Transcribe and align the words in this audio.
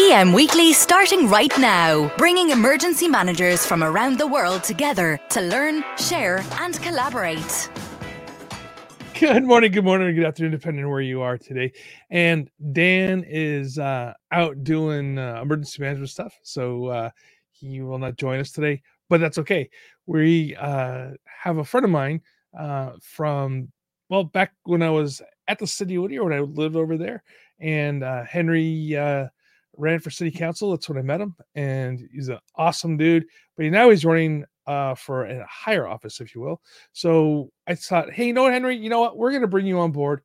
EM 0.00 0.32
Weekly 0.32 0.72
starting 0.72 1.28
right 1.28 1.52
now, 1.58 2.08
bringing 2.16 2.50
emergency 2.50 3.08
managers 3.08 3.66
from 3.66 3.82
around 3.82 4.16
the 4.16 4.28
world 4.28 4.62
together 4.62 5.18
to 5.30 5.40
learn, 5.40 5.84
share, 5.96 6.44
and 6.60 6.80
collaborate. 6.82 7.68
Good 9.18 9.42
morning, 9.42 9.72
good 9.72 9.82
morning, 9.82 10.14
good 10.14 10.24
afternoon, 10.24 10.52
depending 10.52 10.84
on 10.84 10.90
where 10.92 11.00
you 11.00 11.20
are 11.20 11.36
today. 11.36 11.72
And 12.10 12.48
Dan 12.70 13.24
is 13.26 13.80
uh, 13.80 14.12
out 14.30 14.62
doing 14.62 15.18
uh, 15.18 15.40
emergency 15.42 15.82
management 15.82 16.10
stuff, 16.10 16.38
so 16.44 16.86
uh, 16.86 17.10
he 17.50 17.80
will 17.80 17.98
not 17.98 18.14
join 18.14 18.38
us 18.38 18.52
today, 18.52 18.82
but 19.08 19.18
that's 19.18 19.38
okay. 19.38 19.68
We 20.06 20.54
uh, 20.54 21.08
have 21.24 21.58
a 21.58 21.64
friend 21.64 21.84
of 21.84 21.90
mine 21.90 22.20
uh, 22.56 22.92
from, 23.02 23.72
well, 24.08 24.22
back 24.22 24.52
when 24.62 24.82
I 24.82 24.90
was 24.90 25.22
at 25.48 25.58
the 25.58 25.66
city 25.66 25.96
of 25.96 26.04
Whittier, 26.04 26.22
when 26.22 26.34
I 26.34 26.38
lived 26.38 26.76
over 26.76 26.96
there, 26.96 27.24
and 27.58 28.04
uh, 28.04 28.22
Henry 28.22 28.96
ran 29.78 30.00
for 30.00 30.10
city 30.10 30.30
council. 30.30 30.70
That's 30.70 30.88
when 30.88 30.98
I 30.98 31.02
met 31.02 31.20
him, 31.20 31.34
and 31.54 32.06
he's 32.12 32.28
an 32.28 32.38
awesome 32.56 32.96
dude. 32.96 33.24
But 33.56 33.66
now 33.66 33.88
he's 33.88 34.04
running 34.04 34.44
uh, 34.66 34.94
for 34.94 35.24
a 35.24 35.46
higher 35.46 35.86
office, 35.86 36.20
if 36.20 36.34
you 36.34 36.42
will. 36.42 36.60
So 36.92 37.50
I 37.66 37.74
thought, 37.74 38.12
hey, 38.12 38.26
you 38.26 38.32
know 38.34 38.42
what, 38.42 38.52
Henry? 38.52 38.76
You 38.76 38.90
know 38.90 39.00
what? 39.00 39.16
We're 39.16 39.30
going 39.30 39.42
to 39.42 39.48
bring 39.48 39.66
you 39.66 39.78
on 39.78 39.92
board 39.92 40.20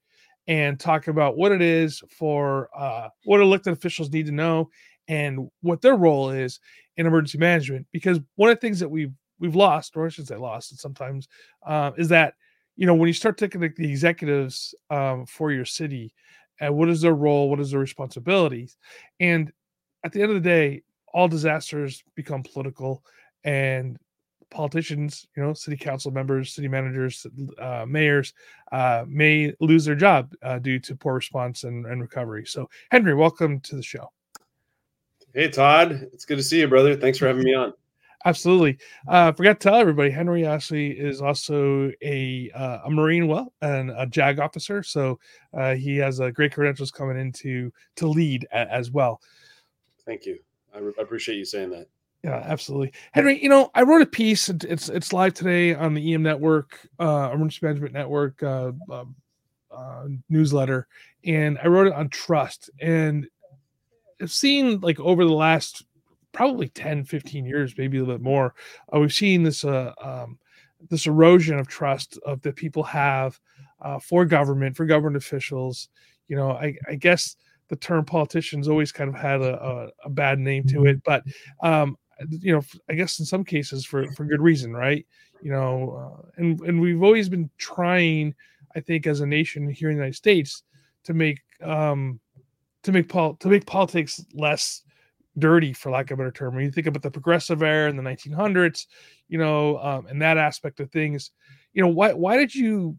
and 0.47 0.77
talk 0.79 1.07
about 1.07 1.37
what 1.37 1.53
it 1.53 1.61
is 1.61 2.03
for 2.09 2.69
uh, 2.77 3.07
what 3.23 3.39
elected 3.39 3.71
officials 3.71 4.11
need 4.11 4.25
to 4.25 4.33
know 4.33 4.69
and 5.07 5.49
what 5.61 5.81
their 5.81 5.95
role 5.95 6.29
is 6.29 6.59
in 6.97 7.05
emergency 7.05 7.37
management. 7.37 7.87
Because 7.93 8.19
one 8.35 8.49
of 8.49 8.57
the 8.57 8.61
things 8.61 8.79
that 8.79 8.89
we've 8.89 9.13
we've 9.39 9.55
lost, 9.55 9.95
or 9.95 10.05
I 10.05 10.09
should 10.09 10.27
say 10.27 10.35
lost, 10.35 10.77
sometimes, 10.79 11.27
uh, 11.65 11.91
is 11.97 12.09
that 12.09 12.33
you 12.75 12.85
know 12.85 12.95
when 12.95 13.07
you 13.07 13.13
start 13.13 13.37
taking 13.37 13.61
the 13.61 13.89
executives 13.89 14.75
um, 14.89 15.25
for 15.25 15.51
your 15.51 15.65
city 15.65 16.13
and 16.63 16.73
what 16.75 16.89
is 16.89 17.01
their 17.01 17.13
role 17.13 17.49
what 17.49 17.59
is 17.59 17.71
their 17.71 17.79
responsibilities 17.79 18.77
and 19.19 19.51
at 20.03 20.11
the 20.11 20.21
end 20.21 20.31
of 20.31 20.35
the 20.41 20.49
day 20.49 20.81
all 21.13 21.27
disasters 21.27 22.03
become 22.15 22.41
political 22.41 23.03
and 23.43 23.97
politicians 24.49 25.27
you 25.35 25.43
know 25.43 25.53
city 25.53 25.75
council 25.75 26.11
members 26.11 26.53
city 26.53 26.67
managers 26.67 27.27
uh, 27.59 27.85
mayors 27.87 28.33
uh, 28.71 29.03
may 29.07 29.51
lose 29.59 29.83
their 29.83 29.95
job 29.95 30.33
uh, 30.43 30.59
due 30.59 30.79
to 30.79 30.95
poor 30.95 31.15
response 31.15 31.63
and, 31.63 31.85
and 31.87 32.01
recovery. 32.01 32.45
So 32.45 32.69
henry 32.91 33.15
welcome 33.15 33.59
to 33.61 33.75
the 33.75 33.83
show. 33.83 34.11
Hey 35.33 35.49
todd. 35.49 36.07
It's 36.13 36.25
good 36.25 36.37
to 36.37 36.43
see 36.43 36.59
you 36.59 36.67
brother. 36.67 36.95
Thanks 36.95 37.17
for 37.17 37.27
having 37.27 37.43
me 37.43 37.55
on 37.55 37.73
Absolutely. 38.25 38.77
Uh, 39.07 39.31
forgot 39.33 39.59
to 39.59 39.69
tell 39.69 39.75
everybody, 39.75 40.09
Henry 40.09 40.45
Ashley 40.45 40.91
is 40.91 41.21
also 41.21 41.91
a 42.01 42.49
uh, 42.55 42.79
a 42.85 42.89
Marine, 42.89 43.27
well, 43.27 43.53
and 43.61 43.91
a 43.91 44.05
JAG 44.05 44.39
officer. 44.39 44.81
So 44.81 45.19
uh, 45.53 45.75
he 45.75 45.97
has 45.97 46.19
a 46.19 46.31
great 46.31 46.53
credentials 46.53 46.91
coming 46.91 47.17
into 47.17 47.71
to 47.97 48.07
lead 48.07 48.47
a, 48.53 48.71
as 48.71 48.91
well. 48.91 49.21
Thank 50.05 50.25
you. 50.25 50.39
I, 50.73 50.79
re- 50.79 50.93
appreciate 50.99 51.37
you 51.37 51.45
saying 51.45 51.71
that. 51.71 51.87
Yeah, 52.23 52.41
absolutely, 52.45 52.93
Henry. 53.11 53.41
You 53.43 53.49
know, 53.49 53.69
I 53.75 53.81
wrote 53.81 54.01
a 54.01 54.05
piece. 54.05 54.47
It's 54.47 54.87
it's 54.87 55.11
live 55.11 55.33
today 55.33 55.75
on 55.75 55.93
the 55.93 56.13
EM 56.13 56.23
Network, 56.23 56.79
uh, 56.99 57.31
Emergency 57.33 57.59
Management 57.61 57.93
Network 57.93 58.41
uh, 58.41 58.71
um, 58.89 59.15
uh, 59.69 60.05
newsletter, 60.29 60.87
and 61.25 61.59
I 61.61 61.67
wrote 61.67 61.87
it 61.87 61.93
on 61.93 62.07
trust. 62.07 62.69
And 62.79 63.27
I've 64.21 64.31
seen 64.31 64.79
like 64.79 65.01
over 65.01 65.25
the 65.25 65.33
last 65.33 65.83
probably 66.33 66.67
10 66.67 67.05
15 67.05 67.45
years 67.45 67.73
maybe 67.77 67.97
a 67.97 68.01
little 68.01 68.15
bit 68.15 68.23
more 68.23 68.53
uh, 68.93 68.99
we've 68.99 69.13
seen 69.13 69.43
this 69.43 69.63
uh, 69.63 69.93
um, 70.01 70.37
this 70.89 71.07
erosion 71.07 71.57
of 71.59 71.67
trust 71.67 72.19
of 72.25 72.41
that 72.41 72.55
people 72.55 72.83
have 72.83 73.39
uh, 73.81 73.99
for 73.99 74.25
government 74.25 74.75
for 74.75 74.85
government 74.85 75.17
officials. 75.17 75.89
You 76.27 76.37
know 76.37 76.51
I, 76.51 76.75
I, 76.87 76.95
guess 76.95 77.35
the 77.67 77.75
term 77.75 78.05
politicians 78.05 78.67
always 78.67 78.91
kind 78.91 79.09
of 79.09 79.15
had 79.15 79.41
a, 79.41 79.61
a, 79.63 79.89
a 80.05 80.09
bad 80.09 80.39
name 80.39 80.63
to 80.65 80.85
it 80.85 81.03
but 81.03 81.23
um, 81.61 81.97
you 82.29 82.53
know 82.53 82.61
i 82.89 82.93
guess 82.93 83.19
in 83.19 83.25
some 83.25 83.43
cases 83.43 83.85
for 83.85 84.09
for 84.13 84.25
good 84.25 84.41
reason 84.41 84.73
right? 84.73 85.05
You 85.41 85.51
know 85.51 86.17
uh, 86.17 86.29
and 86.37 86.59
and 86.61 86.79
we've 86.79 87.03
always 87.03 87.29
been 87.29 87.49
trying 87.57 88.33
i 88.75 88.79
think 88.79 89.05
as 89.05 89.21
a 89.21 89.25
nation 89.25 89.69
here 89.69 89.89
in 89.89 89.95
the 89.95 90.01
united 90.01 90.15
states 90.15 90.63
to 91.03 91.13
make 91.13 91.41
um 91.61 92.19
to 92.83 92.91
make 92.91 93.09
pol- 93.09 93.35
to 93.35 93.49
make 93.49 93.65
politics 93.65 94.23
less 94.33 94.83
dirty, 95.37 95.73
for 95.73 95.91
lack 95.91 96.11
of 96.11 96.19
a 96.19 96.23
better 96.23 96.31
term. 96.31 96.55
When 96.55 96.63
you 96.63 96.71
think 96.71 96.87
about 96.87 97.01
the 97.01 97.11
progressive 97.11 97.63
era 97.63 97.89
in 97.89 97.95
the 97.95 98.03
1900s, 98.03 98.87
you 99.27 99.37
know, 99.37 99.77
um, 99.79 100.05
and 100.07 100.21
that 100.21 100.37
aspect 100.37 100.79
of 100.79 100.91
things, 100.91 101.31
you 101.73 101.81
know, 101.81 101.89
why 101.89 102.13
why 102.13 102.37
did 102.37 102.53
you 102.53 102.97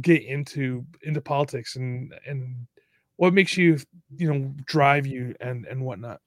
get 0.00 0.22
into 0.22 0.84
into 1.02 1.20
politics 1.20 1.76
and 1.76 2.14
and 2.26 2.66
what 3.16 3.34
makes 3.34 3.56
you 3.56 3.78
you 4.16 4.32
know 4.32 4.54
drive 4.64 5.06
you 5.06 5.34
and 5.40 5.66
and 5.66 5.84
whatnot? 5.84 6.20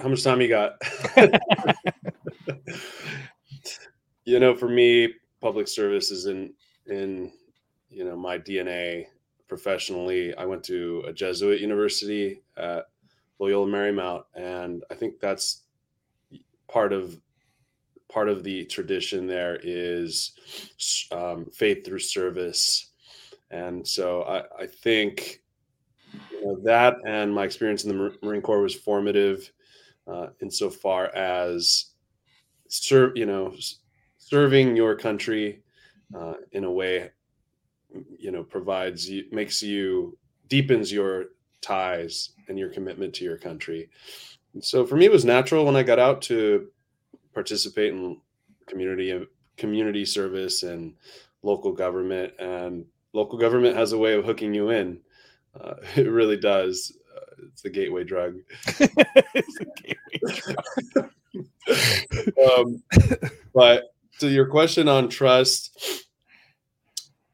How 0.00 0.08
much 0.08 0.22
time 0.22 0.40
you 0.40 0.48
got? 0.48 0.80
you 4.24 4.38
know, 4.38 4.54
for 4.54 4.68
me, 4.68 5.14
public 5.40 5.68
service 5.68 6.10
is 6.10 6.26
in 6.26 6.52
in 6.86 7.32
you 7.88 8.04
know 8.04 8.16
my 8.16 8.38
DNA 8.38 9.06
professionally. 9.50 10.34
I 10.36 10.46
went 10.46 10.62
to 10.64 11.04
a 11.06 11.12
Jesuit 11.12 11.60
university 11.60 12.40
at 12.56 12.86
Loyola 13.40 13.66
Marymount, 13.66 14.22
and 14.34 14.84
I 14.90 14.94
think 14.94 15.20
that's 15.20 15.64
part 16.68 16.94
of 16.94 17.20
part 18.08 18.28
of 18.28 18.42
the 18.42 18.64
tradition 18.64 19.26
there 19.26 19.58
is 19.62 20.32
um, 21.12 21.46
faith 21.52 21.84
through 21.84 21.98
service, 21.98 22.90
and 23.50 23.86
so 23.86 24.22
I, 24.22 24.62
I 24.62 24.66
think 24.66 25.42
you 26.32 26.44
know, 26.44 26.60
that 26.62 26.94
and 27.04 27.34
my 27.34 27.44
experience 27.44 27.84
in 27.84 27.90
the 27.90 28.16
Marine 28.22 28.42
Corps 28.42 28.62
was 28.62 28.74
formative 28.74 29.50
uh, 30.06 30.28
insofar 30.40 31.14
as 31.14 31.86
serve 32.68 33.16
you 33.16 33.26
know 33.26 33.52
serving 34.16 34.76
your 34.76 34.94
country 34.94 35.60
uh, 36.16 36.34
in 36.52 36.62
a 36.62 36.70
way 36.70 37.10
you 38.18 38.30
know 38.30 38.42
provides 38.42 39.08
you 39.08 39.24
makes 39.32 39.62
you 39.62 40.16
deepens 40.48 40.92
your 40.92 41.26
ties 41.60 42.30
and 42.48 42.58
your 42.58 42.68
commitment 42.70 43.14
to 43.14 43.24
your 43.24 43.36
country. 43.36 43.88
And 44.54 44.64
so 44.64 44.86
for 44.86 44.96
me 44.96 45.04
it 45.06 45.12
was 45.12 45.24
natural 45.24 45.64
when 45.64 45.76
i 45.76 45.82
got 45.82 45.98
out 45.98 46.22
to 46.22 46.68
participate 47.32 47.92
in 47.92 48.18
community 48.66 49.26
community 49.56 50.04
service 50.04 50.62
and 50.62 50.94
local 51.42 51.72
government. 51.72 52.32
And 52.38 52.86
local 53.12 53.38
government 53.38 53.76
has 53.76 53.92
a 53.92 53.98
way 53.98 54.14
of 54.14 54.24
hooking 54.24 54.54
you 54.54 54.70
in. 54.70 55.00
Uh, 55.58 55.74
it 55.96 56.08
really 56.08 56.36
does. 56.36 56.96
Uh, 57.14 57.44
it's 57.48 57.62
the 57.62 57.70
gateway 57.70 58.04
drug. 58.04 58.36
Gateway 58.78 59.04
drug 60.94 61.10
um, 62.58 62.82
but 63.54 63.94
to 64.18 64.28
your 64.28 64.46
question 64.46 64.88
on 64.88 65.08
trust 65.08 66.08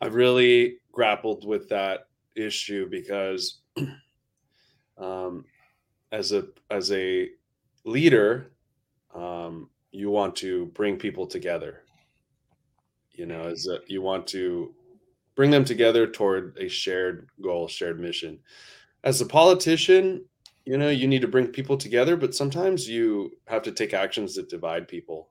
I've 0.06 0.14
really 0.14 0.76
grappled 0.92 1.44
with 1.44 1.68
that 1.70 2.06
issue 2.36 2.88
because 2.88 3.58
um, 4.98 5.44
as 6.12 6.30
a 6.30 6.44
as 6.70 6.92
a 6.92 7.30
leader, 7.84 8.52
um, 9.12 9.68
you 9.90 10.10
want 10.10 10.36
to 10.36 10.66
bring 10.66 10.96
people 10.96 11.26
together. 11.26 11.82
You 13.10 13.26
know, 13.26 13.48
as 13.48 13.66
a, 13.66 13.80
you 13.88 14.00
want 14.00 14.28
to 14.28 14.72
bring 15.34 15.50
them 15.50 15.64
together 15.64 16.06
toward 16.06 16.56
a 16.56 16.68
shared 16.68 17.28
goal, 17.42 17.66
shared 17.66 17.98
mission. 17.98 18.38
As 19.02 19.20
a 19.20 19.26
politician, 19.26 20.24
you 20.64 20.78
know, 20.78 20.88
you 20.88 21.08
need 21.08 21.22
to 21.22 21.28
bring 21.28 21.48
people 21.48 21.76
together, 21.76 22.16
but 22.16 22.32
sometimes 22.32 22.88
you 22.88 23.32
have 23.48 23.62
to 23.62 23.72
take 23.72 23.92
actions 23.92 24.36
that 24.36 24.48
divide 24.48 24.86
people 24.86 25.30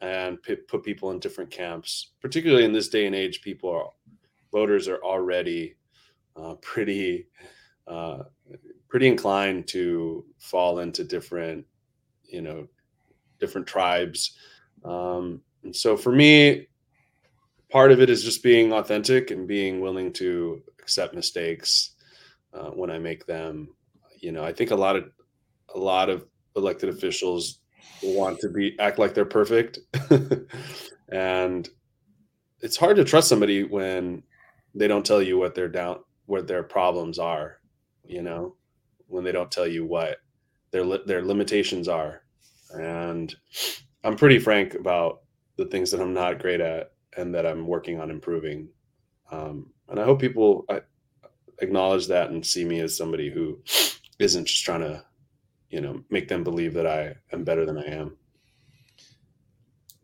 and 0.00 0.42
p- 0.42 0.56
put 0.56 0.84
people 0.84 1.10
in 1.10 1.18
different 1.18 1.50
camps. 1.50 2.12
Particularly 2.20 2.64
in 2.64 2.72
this 2.72 2.88
day 2.88 3.06
and 3.06 3.14
age, 3.14 3.42
people 3.42 3.70
are 3.70 3.90
voters 4.52 4.88
are 4.88 5.02
already 5.02 5.76
uh, 6.36 6.54
pretty 6.54 7.28
uh, 7.86 8.24
pretty 8.88 9.06
inclined 9.06 9.66
to 9.68 10.24
fall 10.38 10.80
into 10.80 11.04
different 11.04 11.64
you 12.24 12.42
know 12.42 12.66
different 13.38 13.66
tribes. 13.66 14.36
Um, 14.84 15.42
and 15.62 15.74
so 15.74 15.96
for 15.96 16.12
me, 16.12 16.68
part 17.70 17.92
of 17.92 18.00
it 18.00 18.10
is 18.10 18.24
just 18.24 18.42
being 18.42 18.72
authentic 18.72 19.30
and 19.30 19.48
being 19.48 19.80
willing 19.80 20.12
to 20.14 20.62
accept 20.80 21.14
mistakes 21.14 21.92
uh, 22.54 22.70
when 22.70 22.90
I 22.90 22.98
make 22.98 23.26
them. 23.26 23.68
You 24.18 24.32
know, 24.32 24.44
I 24.44 24.52
think 24.52 24.70
a 24.70 24.76
lot 24.76 24.96
of 24.96 25.10
a 25.74 25.78
lot 25.78 26.08
of 26.08 26.26
elected 26.54 26.88
officials 26.88 27.60
want 28.02 28.40
to 28.40 28.48
be 28.48 28.78
act 28.78 28.98
like 28.98 29.14
they're 29.14 29.24
perfect, 29.24 29.78
and 31.08 31.68
it's 32.60 32.76
hard 32.76 32.96
to 32.96 33.04
trust 33.04 33.28
somebody 33.28 33.64
when 33.64 34.22
they 34.74 34.88
don't 34.88 35.06
tell 35.06 35.22
you 35.22 35.38
what 35.38 35.54
their 35.54 35.68
down 35.68 36.00
what 36.26 36.46
their 36.46 36.62
problems 36.62 37.18
are. 37.18 37.58
You 38.04 38.22
know, 38.22 38.56
when 39.08 39.24
they 39.24 39.32
don't 39.32 39.50
tell 39.50 39.66
you 39.66 39.84
what 39.84 40.18
their 40.70 40.84
their 40.98 41.22
limitations 41.22 41.88
are, 41.88 42.22
and 42.70 43.34
I'm 44.04 44.16
pretty 44.16 44.38
frank 44.38 44.74
about 44.74 45.22
the 45.56 45.66
things 45.66 45.90
that 45.90 46.00
I'm 46.00 46.14
not 46.14 46.40
great 46.40 46.60
at 46.60 46.92
and 47.16 47.34
that 47.34 47.46
I'm 47.46 47.66
working 47.66 48.00
on 48.00 48.10
improving. 48.10 48.68
Um, 49.30 49.72
and 49.88 49.98
I 49.98 50.04
hope 50.04 50.20
people 50.20 50.66
acknowledge 51.60 52.06
that 52.08 52.30
and 52.30 52.44
see 52.44 52.64
me 52.64 52.80
as 52.80 52.96
somebody 52.96 53.30
who 53.30 53.58
isn't 54.18 54.46
just 54.46 54.64
trying 54.64 54.80
to, 54.80 55.04
you 55.76 55.82
know, 55.82 56.02
make 56.08 56.26
them 56.26 56.42
believe 56.42 56.72
that 56.72 56.86
I 56.86 57.14
am 57.34 57.44
better 57.44 57.66
than 57.66 57.76
I 57.76 57.84
am. 57.84 58.16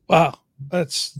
Wow, 0.07 0.39
that's 0.69 1.19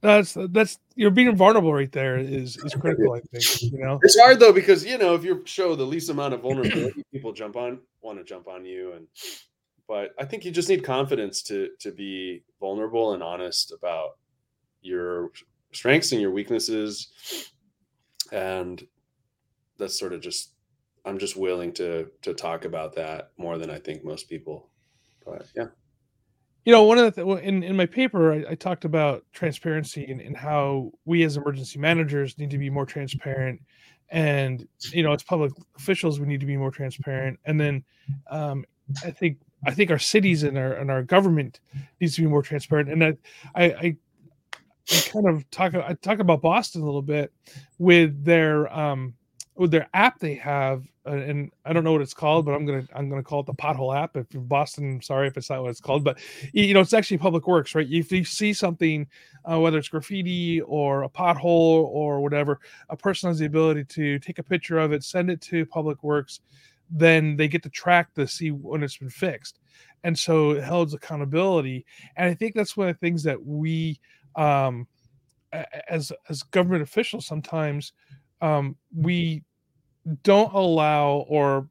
that's 0.00 0.36
that's 0.50 0.80
you're 0.96 1.12
being 1.12 1.36
vulnerable 1.36 1.72
right 1.72 1.92
there 1.92 2.18
is 2.18 2.56
is 2.56 2.74
critical. 2.74 3.12
I 3.12 3.20
think 3.20 3.62
you 3.62 3.78
know 3.78 4.00
it's 4.02 4.18
hard 4.18 4.40
though 4.40 4.52
because 4.52 4.84
you 4.84 4.98
know 4.98 5.14
if 5.14 5.22
you 5.22 5.42
show 5.44 5.76
the 5.76 5.84
least 5.84 6.10
amount 6.10 6.34
of 6.34 6.40
vulnerability, 6.40 7.04
people 7.12 7.32
jump 7.32 7.54
on 7.54 7.78
want 8.00 8.18
to 8.18 8.24
jump 8.24 8.48
on 8.48 8.64
you, 8.64 8.94
and 8.94 9.06
but 9.86 10.10
I 10.18 10.24
think 10.24 10.44
you 10.44 10.50
just 10.50 10.68
need 10.68 10.82
confidence 10.82 11.40
to 11.44 11.68
to 11.78 11.92
be 11.92 12.42
vulnerable 12.58 13.14
and 13.14 13.22
honest 13.22 13.72
about 13.72 14.18
your 14.82 15.30
strengths 15.70 16.10
and 16.10 16.20
your 16.20 16.32
weaknesses, 16.32 17.52
and 18.32 18.84
that's 19.78 19.96
sort 19.96 20.12
of 20.12 20.22
just 20.22 20.54
I'm 21.04 21.18
just 21.18 21.36
willing 21.36 21.72
to 21.74 22.08
to 22.22 22.34
talk 22.34 22.64
about 22.64 22.94
that 22.96 23.30
more 23.36 23.58
than 23.58 23.70
I 23.70 23.78
think 23.78 24.04
most 24.04 24.28
people. 24.28 24.70
But 25.24 25.46
yeah. 25.56 25.68
You 26.64 26.72
know, 26.72 26.82
one 26.82 26.98
of 26.98 27.14
the 27.14 27.24
th- 27.24 27.42
in 27.42 27.62
in 27.62 27.74
my 27.74 27.86
paper, 27.86 28.32
I, 28.32 28.50
I 28.50 28.54
talked 28.54 28.84
about 28.84 29.24
transparency 29.32 30.04
and, 30.04 30.20
and 30.20 30.36
how 30.36 30.92
we 31.06 31.24
as 31.24 31.36
emergency 31.36 31.78
managers 31.78 32.38
need 32.38 32.50
to 32.50 32.58
be 32.58 32.68
more 32.68 32.84
transparent, 32.84 33.62
and 34.10 34.68
you 34.92 35.02
know, 35.02 35.12
as 35.12 35.22
public 35.22 35.52
officials, 35.76 36.20
we 36.20 36.26
need 36.26 36.40
to 36.40 36.46
be 36.46 36.58
more 36.58 36.70
transparent. 36.70 37.38
And 37.46 37.58
then, 37.58 37.84
um, 38.30 38.66
I 39.02 39.10
think 39.10 39.38
I 39.66 39.72
think 39.72 39.90
our 39.90 39.98
cities 39.98 40.42
and 40.42 40.58
our 40.58 40.74
and 40.74 40.90
our 40.90 41.02
government 41.02 41.60
needs 41.98 42.14
to 42.16 42.22
be 42.22 42.28
more 42.28 42.42
transparent. 42.42 42.90
And 42.90 43.04
I 43.04 43.16
I, 43.54 43.64
I, 43.64 43.96
I 44.92 45.00
kind 45.06 45.28
of 45.28 45.50
talk 45.50 45.74
I 45.74 45.94
talk 45.94 46.18
about 46.18 46.42
Boston 46.42 46.82
a 46.82 46.84
little 46.84 47.02
bit 47.02 47.32
with 47.78 48.22
their 48.22 48.70
um, 48.76 49.14
with 49.60 49.70
their 49.70 49.90
app 49.92 50.18
they 50.18 50.36
have, 50.36 50.86
uh, 51.06 51.10
and 51.10 51.50
I 51.66 51.74
don't 51.74 51.84
know 51.84 51.92
what 51.92 52.00
it's 52.00 52.14
called, 52.14 52.46
but 52.46 52.52
I'm 52.52 52.64
gonna 52.64 52.88
I'm 52.94 53.10
gonna 53.10 53.22
call 53.22 53.40
it 53.40 53.46
the 53.46 53.52
pothole 53.52 53.94
app. 53.94 54.16
If 54.16 54.26
Boston, 54.32 55.02
sorry 55.02 55.28
if 55.28 55.36
it's 55.36 55.50
not 55.50 55.60
what 55.60 55.68
it's 55.68 55.82
called, 55.82 56.02
but 56.02 56.18
you 56.54 56.72
know 56.72 56.80
it's 56.80 56.94
actually 56.94 57.18
Public 57.18 57.46
Works, 57.46 57.74
right? 57.74 57.86
If 57.90 58.10
you 58.10 58.24
see 58.24 58.54
something, 58.54 59.06
uh, 59.44 59.60
whether 59.60 59.76
it's 59.76 59.88
graffiti 59.90 60.62
or 60.62 61.02
a 61.02 61.10
pothole 61.10 61.44
or 61.44 62.22
whatever, 62.22 62.58
a 62.88 62.96
person 62.96 63.28
has 63.28 63.38
the 63.38 63.44
ability 63.44 63.84
to 63.84 64.18
take 64.18 64.38
a 64.38 64.42
picture 64.42 64.78
of 64.78 64.92
it, 64.92 65.04
send 65.04 65.30
it 65.30 65.42
to 65.42 65.66
Public 65.66 66.02
Works, 66.02 66.40
then 66.90 67.36
they 67.36 67.46
get 67.46 67.62
to 67.64 67.70
track 67.70 68.14
to 68.14 68.26
see 68.26 68.50
when 68.50 68.82
it's 68.82 68.96
been 68.96 69.10
fixed, 69.10 69.60
and 70.04 70.18
so 70.18 70.52
it 70.52 70.64
holds 70.64 70.94
accountability. 70.94 71.84
And 72.16 72.30
I 72.30 72.34
think 72.34 72.54
that's 72.54 72.78
one 72.78 72.88
of 72.88 72.94
the 72.94 72.98
things 73.06 73.22
that 73.24 73.44
we, 73.44 74.00
um, 74.36 74.86
as 75.86 76.12
as 76.30 76.44
government 76.44 76.82
officials, 76.82 77.26
sometimes 77.26 77.92
um, 78.40 78.76
we 78.94 79.42
don't 80.22 80.52
allow 80.52 81.24
or 81.28 81.68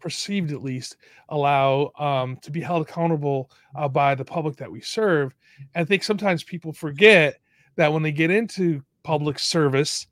perceived 0.00 0.52
at 0.52 0.62
least 0.62 0.96
allow 1.28 1.90
um, 1.98 2.36
to 2.42 2.50
be 2.50 2.60
held 2.60 2.82
accountable 2.82 3.50
uh, 3.76 3.88
by 3.88 4.14
the 4.14 4.24
public 4.24 4.56
that 4.56 4.70
we 4.70 4.80
serve. 4.80 5.34
And 5.74 5.82
i 5.82 5.84
think 5.84 6.02
sometimes 6.02 6.42
people 6.42 6.72
forget 6.72 7.38
that 7.76 7.92
when 7.92 8.02
they 8.02 8.12
get 8.12 8.30
into 8.30 8.82
public 9.02 9.38
service 9.38 10.06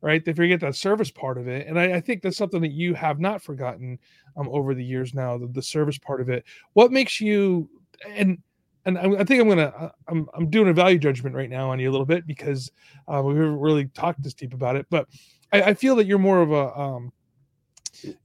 right 0.00 0.24
they 0.24 0.32
forget 0.32 0.60
that 0.60 0.76
service 0.76 1.10
part 1.10 1.38
of 1.38 1.48
it. 1.48 1.66
And 1.66 1.78
i, 1.78 1.94
I 1.94 2.00
think 2.00 2.22
that's 2.22 2.36
something 2.36 2.60
that 2.60 2.72
you 2.72 2.94
have 2.94 3.18
not 3.18 3.42
forgotten 3.42 3.98
um, 4.36 4.48
over 4.50 4.74
the 4.74 4.84
years 4.84 5.14
now 5.14 5.38
the, 5.38 5.46
the 5.48 5.62
service 5.62 5.98
part 5.98 6.20
of 6.20 6.28
it. 6.28 6.44
What 6.74 6.92
makes 6.92 7.20
you 7.20 7.68
and 8.06 8.38
and 8.84 8.98
I, 8.98 9.24
think 9.24 9.42
I'm 9.42 9.48
gonna 9.48 9.72
uh, 9.78 9.90
I'm 10.08 10.26
I'm 10.34 10.48
doing 10.48 10.68
a 10.68 10.72
value 10.72 10.98
judgment 10.98 11.34
right 11.34 11.50
now 11.50 11.70
on 11.70 11.78
you 11.78 11.90
a 11.90 11.92
little 11.92 12.06
bit 12.06 12.26
because 12.26 12.70
uh, 13.06 13.20
we 13.22 13.34
haven't 13.34 13.58
really 13.58 13.86
talked 13.88 14.22
this 14.22 14.32
deep 14.34 14.54
about 14.54 14.76
it, 14.76 14.86
but 14.88 15.06
I, 15.52 15.62
I 15.62 15.74
feel 15.74 15.96
that 15.96 16.06
you're 16.06 16.18
more 16.18 16.40
of 16.40 16.52
a 16.52 16.78
um, 16.78 17.12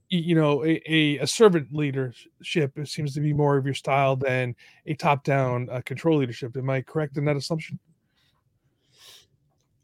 you 0.08 0.34
know 0.34 0.64
a, 0.64 0.80
a, 0.86 1.18
a, 1.18 1.26
servant 1.26 1.72
leadership 1.72 2.78
it 2.78 2.88
seems 2.88 3.14
to 3.14 3.20
be 3.20 3.32
more 3.32 3.56
of 3.56 3.64
your 3.64 3.74
style 3.74 4.16
than 4.16 4.54
a 4.86 4.94
top-down 4.94 5.68
uh, 5.70 5.80
control 5.84 6.18
leadership. 6.18 6.56
Am 6.56 6.70
i 6.70 6.80
correct 6.80 7.16
in 7.16 7.24
that 7.24 7.36
assumption? 7.36 7.78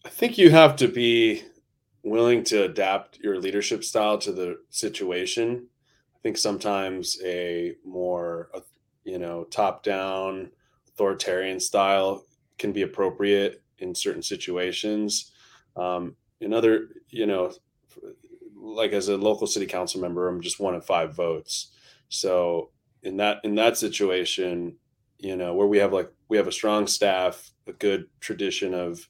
I 0.04 0.08
think 0.08 0.38
you 0.38 0.50
have 0.50 0.76
to 0.76 0.88
be 0.88 1.42
willing 2.02 2.44
to 2.44 2.64
adapt 2.64 3.19
your 3.19 3.38
leadership 3.38 3.84
style 3.84 4.16
to 4.19 4.32
the 4.32 4.58
situation. 4.70 5.66
I 6.14 6.19
think 6.22 6.38
sometimes 6.38 7.19
a 7.25 7.75
more 7.84 8.50
you 9.04 9.19
know 9.19 9.44
top-down 9.44 10.50
authoritarian 10.88 11.60
style 11.60 12.25
can 12.58 12.72
be 12.72 12.82
appropriate 12.82 13.62
in 13.78 13.94
certain 13.94 14.22
situations. 14.22 15.32
Um, 15.76 16.14
in 16.40 16.52
other 16.52 16.88
you 17.08 17.26
know 17.26 17.52
like 18.60 18.92
as 18.92 19.08
a 19.08 19.16
local 19.16 19.46
city 19.46 19.66
council 19.66 20.00
member, 20.00 20.28
I'm 20.28 20.40
just 20.40 20.60
one 20.60 20.75
of 20.75 20.84
five 20.84 21.14
votes. 21.14 21.72
So 22.08 22.70
in 23.02 23.16
that 23.19 23.38
in 23.44 23.54
that 23.56 23.76
situation, 23.76 24.76
you 25.19 25.37
know, 25.37 25.54
where 25.54 25.66
we 25.66 25.78
have 25.78 25.92
like 25.92 26.10
we 26.28 26.37
have 26.37 26.46
a 26.46 26.52
strong 26.52 26.87
staff, 26.87 27.50
a 27.66 27.72
good 27.72 28.06
tradition 28.20 28.75
of, 28.75 29.08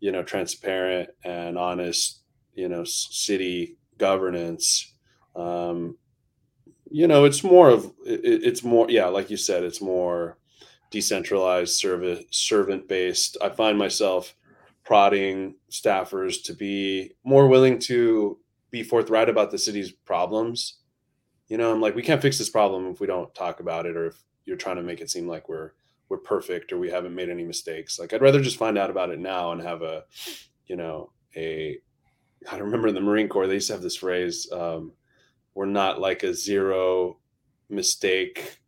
you 0.00 0.12
know, 0.12 0.22
transparent 0.22 1.10
and 1.24 1.58
honest, 1.58 2.20
you 2.54 2.68
know, 2.68 2.84
city 2.84 3.76
governance. 3.98 4.94
Um, 5.34 5.96
you 6.90 7.06
know, 7.06 7.24
it's 7.24 7.42
more 7.42 7.70
of 7.70 7.86
it, 8.04 8.44
it's 8.44 8.62
more 8.62 8.86
yeah, 8.90 9.06
like 9.06 9.30
you 9.30 9.36
said, 9.36 9.62
it's 9.62 9.80
more 9.80 10.38
decentralized 10.90 11.74
service 11.74 12.24
servant 12.30 12.88
based. 12.88 13.38
I 13.42 13.48
find 13.48 13.78
myself 13.78 14.34
prodding 14.84 15.54
staffers 15.70 16.42
to 16.44 16.54
be 16.54 17.12
more 17.24 17.48
willing 17.48 17.78
to 17.78 18.38
be 18.70 18.82
forthright 18.82 19.28
about 19.28 19.50
the 19.50 19.58
city's 19.58 19.92
problems. 19.92 20.78
You 21.48 21.58
know, 21.58 21.72
I'm 21.72 21.80
like, 21.80 21.94
we 21.94 22.02
can't 22.02 22.22
fix 22.22 22.38
this 22.38 22.50
problem 22.50 22.86
if 22.86 23.00
we 23.00 23.06
don't 23.06 23.34
talk 23.34 23.60
about 23.60 23.86
it, 23.86 23.96
or 23.96 24.06
if 24.06 24.16
you're 24.44 24.56
trying 24.56 24.76
to 24.76 24.82
make 24.82 25.00
it 25.00 25.10
seem 25.10 25.28
like 25.28 25.48
we're 25.48 25.72
we're 26.08 26.18
perfect 26.18 26.72
or 26.72 26.78
we 26.78 26.90
haven't 26.90 27.14
made 27.14 27.30
any 27.30 27.42
mistakes. 27.42 27.98
Like, 27.98 28.12
I'd 28.12 28.20
rather 28.20 28.42
just 28.42 28.58
find 28.58 28.76
out 28.76 28.90
about 28.90 29.08
it 29.08 29.18
now 29.18 29.52
and 29.52 29.62
have 29.62 29.80
a, 29.80 30.04
you 30.66 30.76
know, 30.76 31.10
a. 31.34 31.78
I 32.50 32.58
remember 32.58 32.88
in 32.88 32.94
the 32.94 33.00
Marine 33.00 33.28
Corps 33.28 33.46
they 33.46 33.54
used 33.54 33.68
to 33.68 33.72
have 33.72 33.82
this 33.82 33.96
phrase, 33.96 34.46
um, 34.52 34.92
"We're 35.54 35.64
not 35.66 36.00
like 36.00 36.22
a 36.22 36.34
zero 36.34 37.18
mistake 37.70 38.58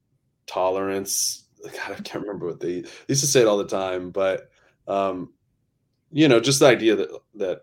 tolerance." 0.47 1.45
God, 1.63 1.97
I 1.99 2.01
can't 2.03 2.25
remember 2.25 2.47
what 2.47 2.61
they, 2.61 2.81
they 2.81 2.89
used 3.09 3.23
to 3.23 3.27
say 3.27 3.43
it 3.43 3.47
all 3.47 3.59
the 3.59 3.67
time, 3.67 4.11
but 4.11 4.49
um, 4.87 5.34
you 6.15 6.29
know, 6.29 6.39
just 6.39 6.61
the 6.61 6.67
idea 6.67 6.95
that 6.95 7.09
that 7.35 7.61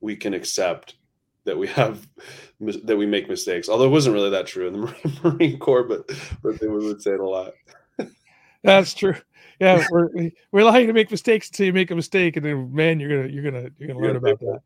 we 0.00 0.16
can 0.16 0.34
accept 0.34 0.96
that 1.44 1.56
we 1.56 1.68
have 1.68 2.06
that 2.60 2.96
we 2.96 3.06
make 3.06 3.28
mistakes. 3.28 3.68
Although 3.68 3.86
it 3.86 3.90
wasn't 3.90 4.14
really 4.14 4.30
that 4.30 4.48
true 4.48 4.66
in 4.66 4.72
the 4.72 5.20
Marine 5.24 5.58
Corps, 5.58 5.84
but 5.84 6.10
but 6.42 6.60
they 6.60 6.66
would 6.66 7.00
say 7.00 7.12
it 7.12 7.20
a 7.20 7.26
lot. 7.26 7.52
That's 8.64 8.92
true. 8.92 9.14
Yeah, 9.60 9.86
we're 9.90 10.30
we're 10.50 10.60
allowed 10.60 10.78
you 10.78 10.86
to 10.88 10.92
make 10.92 11.10
mistakes 11.10 11.48
until 11.48 11.66
you 11.66 11.72
make 11.72 11.90
a 11.90 11.94
mistake, 11.94 12.36
and 12.36 12.44
then 12.44 12.74
man, 12.74 12.98
you're 12.98 13.22
gonna 13.22 13.32
you're 13.32 13.44
gonna 13.44 13.70
you're 13.78 13.88
gonna 13.88 14.00
learn 14.00 14.16
about 14.16 14.40
that. 14.40 14.60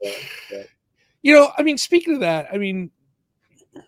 yeah, 0.00 0.12
yeah. 0.50 0.62
You 1.20 1.34
know, 1.34 1.50
I 1.58 1.62
mean, 1.62 1.76
speaking 1.76 2.14
of 2.14 2.20
that, 2.20 2.48
I 2.52 2.56
mean, 2.58 2.90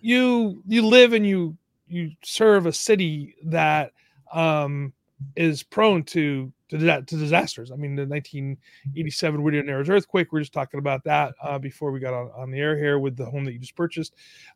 you 0.00 0.62
you 0.66 0.84
live 0.84 1.12
and 1.14 1.26
you 1.26 1.56
you 1.88 2.10
serve 2.24 2.66
a 2.66 2.72
city 2.72 3.36
that 3.44 3.92
um 4.32 4.92
is 5.34 5.62
prone 5.62 6.02
to 6.04 6.52
to, 6.68 6.78
to 6.78 7.16
disasters. 7.16 7.70
I 7.70 7.76
mean, 7.76 7.94
the 7.94 8.06
1987 8.06 9.42
Whittier 9.42 9.62
Narrows 9.62 9.88
earthquake. 9.88 10.32
We 10.32 10.40
are 10.40 10.42
just 10.42 10.52
talking 10.52 10.78
about 10.78 11.04
that 11.04 11.32
uh, 11.40 11.58
before 11.58 11.92
we 11.92 12.00
got 12.00 12.12
on, 12.12 12.30
on 12.36 12.50
the 12.50 12.58
air 12.58 12.76
here 12.76 12.98
with 12.98 13.16
the 13.16 13.24
home 13.24 13.44
that 13.44 13.52
you 13.52 13.60
just 13.60 13.76
purchased. 13.76 14.14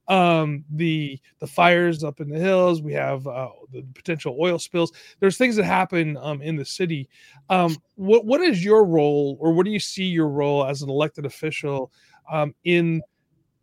Um, 0.09 0.65
the 0.71 1.21
the 1.39 1.47
fires 1.47 2.03
up 2.03 2.21
in 2.21 2.29
the 2.29 2.39
hills. 2.39 2.83
We 2.83 2.93
have 2.95 3.27
uh, 3.27 3.51
the 3.73 3.85
potential 3.95 4.37
oil 4.41 4.59
spills. 4.59 4.93
There's 5.21 5.37
things 5.37 5.57
that 5.57 5.65
happen 5.65 6.17
um, 6.17 6.43
in 6.43 6.57
the 6.57 6.65
city. 6.65 7.09
Um, 7.49 7.77
what 7.95 8.25
what 8.25 8.41
is 8.41 8.65
your 8.65 8.85
role, 8.85 9.37
or 9.41 9.53
what 9.53 9.65
do 9.65 9.71
you 9.71 9.81
see 9.81 10.05
your 10.05 10.29
role 10.29 10.65
as 10.65 10.83
an 10.83 10.91
elected 10.91 11.27
official 11.27 11.93
um, 12.31 12.55
in 12.65 13.03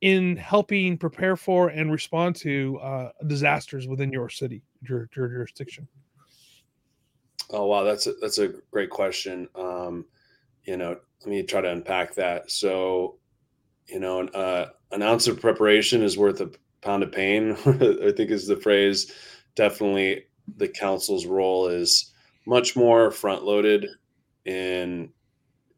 in 0.01 0.37
helping 0.37 0.97
prepare 0.97 1.35
for 1.35 1.69
and 1.69 1.91
respond 1.91 2.35
to 2.35 2.79
uh, 2.81 3.09
disasters 3.25 3.87
within 3.87 4.11
your 4.11 4.29
city, 4.29 4.61
your, 4.81 5.09
your 5.15 5.27
jurisdiction? 5.27 5.87
Oh 7.51 7.65
wow, 7.65 7.83
that's 7.83 8.07
a, 8.07 8.13
that's 8.21 8.39
a 8.39 8.49
great 8.71 8.89
question. 8.89 9.47
Um, 9.55 10.05
you 10.63 10.77
know, 10.77 10.97
let 11.21 11.29
me 11.29 11.43
try 11.43 11.61
to 11.61 11.71
unpack 11.71 12.15
that. 12.15 12.51
So, 12.51 13.17
you 13.87 13.99
know, 13.99 14.19
an, 14.19 14.29
uh, 14.33 14.67
an 14.91 15.01
ounce 15.01 15.27
of 15.27 15.39
preparation 15.39 16.03
is 16.03 16.17
worth 16.17 16.41
a 16.41 16.51
pound 16.81 17.03
of 17.03 17.11
pain. 17.11 17.51
I 17.65 18.11
think 18.11 18.31
is 18.31 18.47
the 18.47 18.57
phrase. 18.57 19.11
definitely 19.55 20.25
the 20.57 20.67
council's 20.67 21.25
role 21.25 21.67
is 21.67 22.13
much 22.45 22.75
more 22.75 23.11
front 23.11 23.43
loaded 23.43 23.85
in 24.45 25.09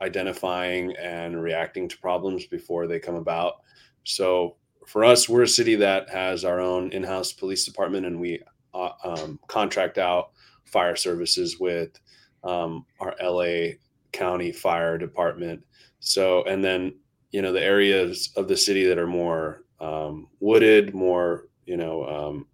identifying 0.02 0.96
and 0.98 1.42
reacting 1.42 1.88
to 1.90 1.98
problems 1.98 2.46
before 2.46 2.88
they 2.88 3.00
come 3.00 3.16
about. 3.16 3.56
So 4.04 4.56
for 4.86 5.04
us, 5.04 5.28
we're 5.28 5.44
a 5.44 5.48
city 5.48 5.76
that 5.76 6.10
has 6.10 6.46
our 6.46 6.60
own 6.60 6.92
in-house 6.92 7.34
police 7.34 7.66
department, 7.66 8.06
and 8.06 8.20
we 8.20 8.42
uh, 8.74 8.92
um, 9.04 9.40
contract 9.48 9.98
out 9.98 10.32
fire 10.70 10.96
services 10.96 11.60
with 11.60 12.00
um, 12.44 12.86
our 13.00 13.16
LA 13.22 13.74
County 14.12 14.52
Fire 14.52 14.98
Department. 14.98 15.64
So, 16.00 16.44
and 16.44 16.64
then 16.64 16.96
you 17.32 17.42
know 17.42 17.52
the 17.52 17.64
areas 17.64 18.32
of 18.36 18.48
the 18.48 18.58
city 18.58 18.86
that 18.86 18.98
are 18.98 19.08
more 19.08 19.64
um, 19.80 20.28
wooded, 20.40 20.94
more 20.94 21.48
you 21.66 21.78
know 21.78 22.06
um, 22.06 22.48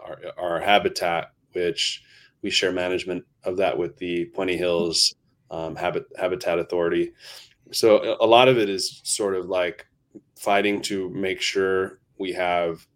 our, 0.00 0.18
our 0.38 0.60
habitat, 0.60 1.32
which 1.52 2.02
we 2.42 2.50
share 2.50 2.72
management 2.72 3.24
of 3.44 3.56
that 3.56 3.76
with 3.76 3.96
the 3.98 4.30
Puente 4.36 4.56
Hills 4.56 5.14
um, 5.50 5.76
Habit, 5.76 6.06
Habitat 6.18 6.58
Authority. 6.58 7.12
So 7.72 8.16
a 8.20 8.26
lot 8.26 8.48
of 8.48 8.58
it 8.58 8.68
is 8.68 9.00
sort 9.04 9.34
of 9.34 9.46
like 9.46 9.86
fighting 10.38 10.80
to 10.82 11.10
make 11.10 11.40
sure 11.40 12.00
we 12.18 12.32
have, 12.32 12.86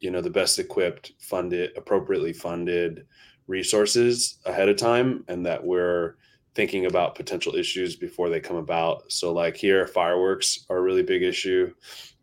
you 0.00 0.10
know, 0.10 0.20
the 0.20 0.30
best 0.30 0.58
equipped, 0.58 1.12
funded, 1.18 1.76
appropriately 1.76 2.32
funded 2.32 3.06
resources 3.50 4.38
ahead 4.46 4.68
of 4.68 4.76
time, 4.76 5.24
and 5.28 5.44
that 5.44 5.64
we're 5.64 6.14
thinking 6.54 6.86
about 6.86 7.14
potential 7.14 7.54
issues 7.54 7.96
before 7.96 8.28
they 8.28 8.40
come 8.40 8.56
about. 8.56 9.10
So, 9.12 9.32
like 9.32 9.56
here, 9.56 9.86
fireworks 9.86 10.64
are 10.70 10.78
a 10.78 10.82
really 10.82 11.02
big 11.02 11.22
issue. 11.22 11.74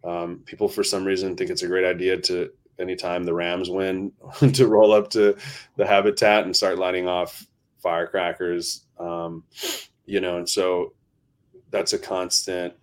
Um, 0.04 0.42
people, 0.46 0.68
for 0.68 0.84
some 0.84 1.06
reason, 1.06 1.36
think 1.36 1.50
it's 1.50 1.64
a 1.64 1.68
great 1.68 1.86
idea 1.86 2.18
to 2.22 2.52
anytime 2.80 3.24
the 3.24 3.34
Rams 3.34 3.70
win 3.70 4.12
to 4.54 4.68
roll 4.68 4.94
up 4.94 5.10
to 5.12 5.36
the 5.76 5.86
habitat 5.86 6.46
and 6.46 6.56
start 6.56 6.78
lighting 6.78 7.08
off 7.08 7.46
firecrackers. 7.80 8.86
Um, 9.00 9.44
you 10.06 10.22
know, 10.22 10.38
and 10.38 10.48
so 10.48 10.94
that's 11.70 11.94
a 11.94 12.00
constant 12.00 12.74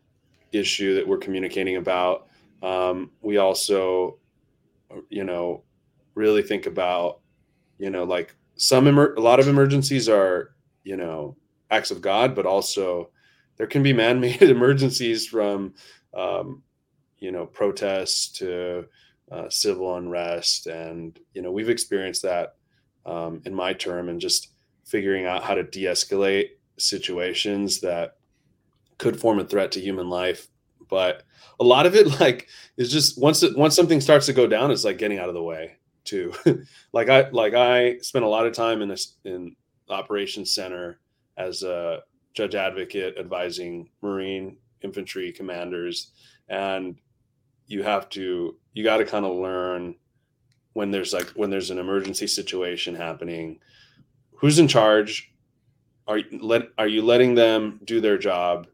issue 0.53 0.95
that 0.95 1.09
we're 1.09 1.19
communicating 1.19 1.77
about. 1.77 2.29
Um, 2.63 3.11
we 3.23 3.39
also, 3.39 4.19
you 5.09 5.25
know, 5.25 5.63
really 6.15 6.43
think 6.43 6.67
about, 6.67 7.21
you 7.79 7.91
know, 7.91 8.05
like 8.05 8.35
some 8.57 8.87
emer- 8.87 9.15
a 9.15 9.21
lot 9.21 9.41
of 9.41 9.49
emergencies 9.49 10.09
are, 10.09 10.55
you 10.85 10.97
know, 10.97 11.37
acts 11.71 11.91
of 11.91 12.01
God, 12.01 12.35
but 12.35 12.47
also 12.47 13.11
there 13.57 13.67
can 13.67 13.83
be 13.83 13.93
man-made 13.93 14.43
emergencies 14.57 15.27
from, 15.27 15.75
um, 16.15 16.63
you 17.19 17.33
know, 17.33 17.47
protests 17.47 18.29
to 18.39 18.87
uh, 19.31 19.49
civil 19.49 19.97
unrest, 19.97 20.67
and 20.67 21.19
you 21.33 21.43
know, 21.43 21.51
we've 21.51 21.71
experienced 21.71 22.23
that 22.23 22.57
um, 23.07 23.41
in 23.47 23.55
my 23.55 23.73
term, 23.73 24.09
and 24.09 24.21
just 24.21 24.53
figuring 24.85 25.27
out 25.27 25.43
how 25.43 25.55
to 25.55 25.63
de-escalate 25.63 26.51
situations 26.79 27.81
that 27.81 28.17
could 28.99 29.19
form 29.19 29.39
a 29.39 29.45
threat 29.45 29.73
to 29.73 29.81
human 29.81 30.11
life. 30.11 30.49
But 30.89 31.23
a 31.59 31.65
lot 31.65 31.87
of 31.87 31.95
it 31.95 32.21
like 32.21 32.49
is 32.77 32.93
just 32.93 33.21
once 33.21 33.43
it 33.43 33.57
once 33.57 33.75
something 33.75 34.01
starts 34.01 34.27
to 34.27 34.33
go 34.33 34.47
down 34.47 34.71
it's 34.71 34.85
like 34.85 34.99
getting 34.99 35.19
out 35.19 35.29
of 35.29 35.35
the 35.35 35.43
way 35.43 35.77
too. 36.05 36.33
Like 36.93 37.09
i 37.09 37.29
like 37.31 37.55
i 37.55 37.99
spent 37.99 38.25
a 38.25 38.29
lot 38.29 38.47
of 38.47 38.53
time 38.53 38.81
in 38.83 38.89
this 38.89 39.15
in 39.25 39.57
operations 39.89 40.55
center 40.55 41.01
as 41.37 41.63
a 41.65 42.03
judge 42.35 42.55
advocate 42.55 43.17
advising 43.19 43.89
marine 44.01 44.57
infantry 44.83 45.33
commanders. 45.33 46.13
And 46.49 46.97
you 47.67 47.83
have 47.83 48.09
to 48.11 48.57
you 48.75 48.85
got 48.85 48.99
to 48.99 49.05
kind 49.05 49.25
of 49.25 49.37
learn 49.37 49.97
when 50.75 50.91
there's 50.91 51.13
like 51.13 51.29
when 51.31 51.51
there's 51.51 51.71
an 51.71 51.79
emergency 51.79 52.27
situation 52.27 52.95
happening 52.95 53.59
who's 54.45 54.59
in 54.59 54.69
charge? 54.69 55.33
Are 56.07 56.21
let 56.39 56.69
are 56.77 56.87
you 56.87 57.01
letting 57.01 57.35
them 57.35 57.81
do 57.85 57.99
their 57.99 58.19
job 58.19 58.67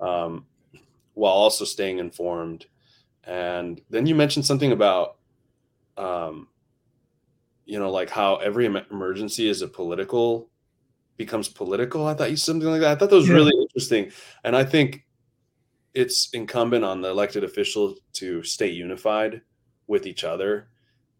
um, 0.00 0.46
while 1.14 1.32
also 1.32 1.64
staying 1.64 1.98
informed? 1.98 2.66
And 3.22 3.80
then 3.88 4.06
you 4.06 4.16
mentioned 4.16 4.44
something 4.44 4.72
about 4.72 5.18
um, 5.96 6.48
you 7.64 7.78
know 7.78 7.90
like 7.90 8.10
how 8.10 8.36
every 8.36 8.66
emergency 8.66 9.48
is 9.48 9.62
a 9.62 9.68
political 9.68 10.48
becomes 11.16 11.48
political. 11.48 12.06
I 12.06 12.14
thought 12.14 12.30
you 12.30 12.36
something 12.36 12.68
like 12.68 12.80
that. 12.80 12.92
I 12.92 12.94
thought 12.96 13.10
that 13.10 13.16
was 13.16 13.28
yeah. 13.28 13.34
really 13.34 13.56
interesting. 13.60 14.10
And 14.44 14.56
i 14.56 14.64
think 14.64 15.06
it's 15.94 16.30
incumbent 16.32 16.84
on 16.84 17.02
the 17.02 17.08
elected 17.08 17.44
officials 17.44 18.00
to 18.14 18.42
stay 18.42 18.68
unified 18.68 19.42
with 19.86 20.06
each 20.06 20.24
other. 20.24 20.68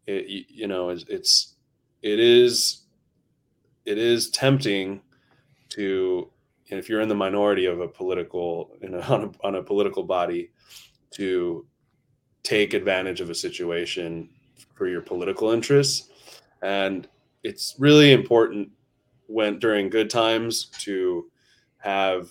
It, 0.06 0.46
you 0.48 0.66
know 0.66 0.88
it's, 0.88 1.04
it's 1.08 1.54
it 2.02 2.18
is 2.18 2.82
it 3.84 3.98
is 3.98 4.30
tempting 4.30 5.00
to 5.70 6.30
and 6.70 6.78
if 6.78 6.88
you're 6.88 7.02
in 7.02 7.08
the 7.08 7.14
minority 7.14 7.66
of 7.66 7.80
a 7.80 7.86
political 7.86 8.70
you 8.80 8.88
know, 8.88 9.00
on, 9.08 9.24
a, 9.24 9.46
on 9.46 9.54
a 9.56 9.62
political 9.62 10.02
body 10.02 10.50
to 11.12 11.66
take 12.42 12.74
advantage 12.74 13.20
of 13.20 13.30
a 13.30 13.34
situation 13.34 14.28
for 14.74 14.88
your 14.88 15.02
political 15.02 15.50
interests 15.50 16.08
and 16.62 17.08
it's 17.42 17.74
really 17.78 18.12
important 18.12 18.70
when 19.26 19.58
during 19.58 19.88
good 19.88 20.10
times 20.10 20.66
to 20.78 21.30
have 21.78 22.30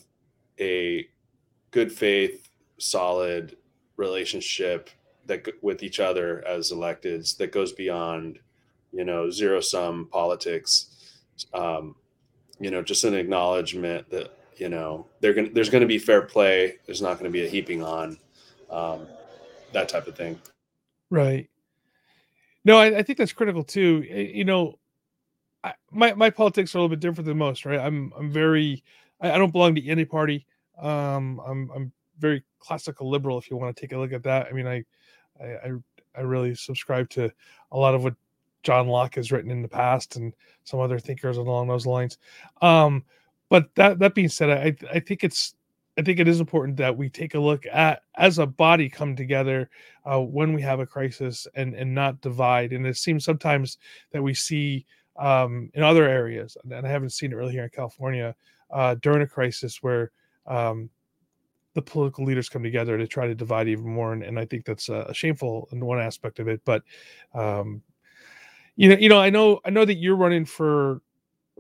a 0.60 1.08
good 1.72 1.92
faith 1.92 2.50
solid 2.78 3.58
relationship 3.98 4.90
that 5.26 5.46
with 5.62 5.84
each 5.84 6.00
other 6.00 6.44
as 6.48 6.72
electeds 6.72 7.38
that 7.38 7.52
goes 7.52 7.74
beyond 7.74 8.40
you 8.92 9.06
know 9.06 9.30
zero 9.30 9.60
sum 9.60 10.08
politics 10.12 10.92
um, 11.54 11.96
you 12.60 12.72
know, 12.72 12.82
just 12.82 13.04
an 13.04 13.16
acknowledgement 13.16 14.10
that 14.10 14.32
you 14.58 14.70
know 14.70 15.08
going 15.22 15.54
there's 15.54 15.70
going 15.70 15.82
to 15.82 15.88
be 15.88 15.98
fair 15.98 16.22
play. 16.22 16.78
There's 16.86 17.02
not 17.02 17.14
going 17.14 17.26
to 17.26 17.32
be 17.32 17.46
a 17.46 17.50
heaping 17.50 17.84
on, 17.84 18.18
um, 18.70 19.08
that 19.74 19.90
type 19.90 20.08
of 20.08 20.16
thing. 20.16 20.40
Right. 21.10 21.50
No, 22.64 22.78
I, 22.78 23.00
I 23.00 23.04
think 23.04 23.18
that's 23.18 23.34
critical 23.34 23.64
too. 23.64 24.02
You 24.02 24.46
know, 24.46 24.78
I, 25.64 25.74
my 25.92 26.14
my 26.14 26.30
politics 26.30 26.74
are 26.74 26.80
a 26.80 26.82
little 26.82 26.96
bit 26.96 27.00
different 27.00 27.26
than 27.26 27.38
most. 27.38 27.66
Right. 27.66 27.80
I'm 27.80 28.14
I'm 28.18 28.32
very 28.32 28.84
I, 29.20 29.32
I 29.32 29.38
don't 29.38 29.52
belong 29.52 29.76
to 29.76 29.88
any 29.88 30.06
party. 30.06 30.46
Um, 30.80 31.42
I'm 31.46 31.72
I'm 31.76 31.92
very 32.20 32.44
classical 32.60 33.10
liberal. 33.10 33.38
If 33.38 33.50
you 33.50 33.58
want 33.58 33.76
to 33.76 33.82
take 33.82 33.94
a 33.94 33.98
look 33.98 34.14
at 34.14 34.24
that, 34.24 34.48
I 34.48 34.52
mean, 34.52 34.68
I 34.68 34.84
I 35.42 35.72
I 36.16 36.22
really 36.22 36.56
subscribe 36.56 37.10
to 37.12 37.32
a 37.72 37.78
lot 37.78 37.96
of 37.96 38.04
what 38.04 38.16
John 38.64 38.88
Locke 38.88 39.16
has 39.16 39.32
written 39.32 39.52
in 39.52 39.62
the 39.62 39.68
past 39.68 40.16
and 40.18 40.34
some 40.64 40.80
other 40.80 41.00
thinkers 41.00 41.38
along 41.38 41.68
those 41.68 41.86
lines. 41.86 42.18
Um, 42.62 43.04
but 43.50 43.74
that 43.76 44.00
that 44.00 44.16
being 44.16 44.30
said, 44.30 44.50
I 44.50 44.76
I 44.94 45.00
think 45.00 45.24
it's 45.24 45.56
I 46.02 46.04
think 46.04 46.20
it 46.20 46.28
is 46.28 46.40
important 46.40 46.78
that 46.78 46.98
we 46.98 47.10
take 47.10 47.36
a 47.36 47.40
look 47.40 47.68
at 47.72 48.02
as 48.16 48.40
a 48.40 48.48
body 48.48 48.90
come 48.90 49.16
together 49.16 49.70
uh, 50.04 50.20
when 50.20 50.52
we 50.52 50.62
have 50.64 50.80
a 50.80 50.86
crisis 50.86 51.46
and 51.54 51.76
and 51.76 51.94
not 51.94 52.22
divide. 52.22 52.74
And 52.74 52.88
it 52.88 52.98
seems 52.98 53.24
sometimes 53.24 53.78
that 54.12 54.24
we 54.24 54.34
see 54.34 54.88
um, 55.18 55.70
in 55.76 55.84
other 55.84 56.08
areas, 56.10 56.58
and 56.64 56.74
I 56.74 56.90
haven't 56.90 57.12
seen 57.12 57.32
it 57.32 57.36
really 57.36 57.52
here 57.52 57.66
in 57.66 57.70
California 57.70 58.36
uh, 58.72 58.96
during 58.96 59.22
a 59.22 59.28
crisis 59.28 59.84
where 59.84 60.12
um, 60.48 60.90
the 61.76 61.84
political 61.84 62.26
leaders 62.26 62.50
come 62.50 62.64
together 62.64 62.98
to 62.98 63.06
try 63.06 63.28
to 63.28 63.36
divide 63.36 63.68
even 63.68 63.86
more. 63.86 64.14
And, 64.14 64.24
and 64.24 64.40
I 64.40 64.46
think 64.46 64.66
that's 64.66 64.90
a 64.90 65.14
shameful 65.14 65.70
in 65.72 65.86
one 65.86 66.00
aspect 66.00 66.40
of 66.40 66.48
it. 66.48 66.62
But 66.66 66.82
um, 67.36 67.84
you 68.76 68.90
know, 68.90 68.96
you 68.96 69.08
know, 69.08 69.20
I 69.20 69.30
know, 69.30 69.60
I 69.66 69.70
know 69.70 69.86
that 69.86 69.98
you're 69.98 70.16
running 70.16 70.46
for 70.46 71.02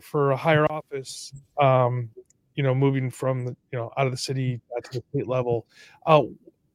for 0.02 0.32
a 0.32 0.38
higher 0.38 0.66
office. 0.66 1.32
Um, 1.60 2.10
you 2.56 2.64
know, 2.64 2.76
moving 2.76 3.10
from 3.10 3.46
the, 3.46 3.56
you 3.72 3.80
know 3.80 3.92
out 3.98 4.06
of 4.06 4.12
the 4.12 4.18
city 4.18 4.60
to 4.84 5.00
the 5.00 5.04
state 5.12 5.28
level. 5.28 5.66
Uh, 6.06 6.24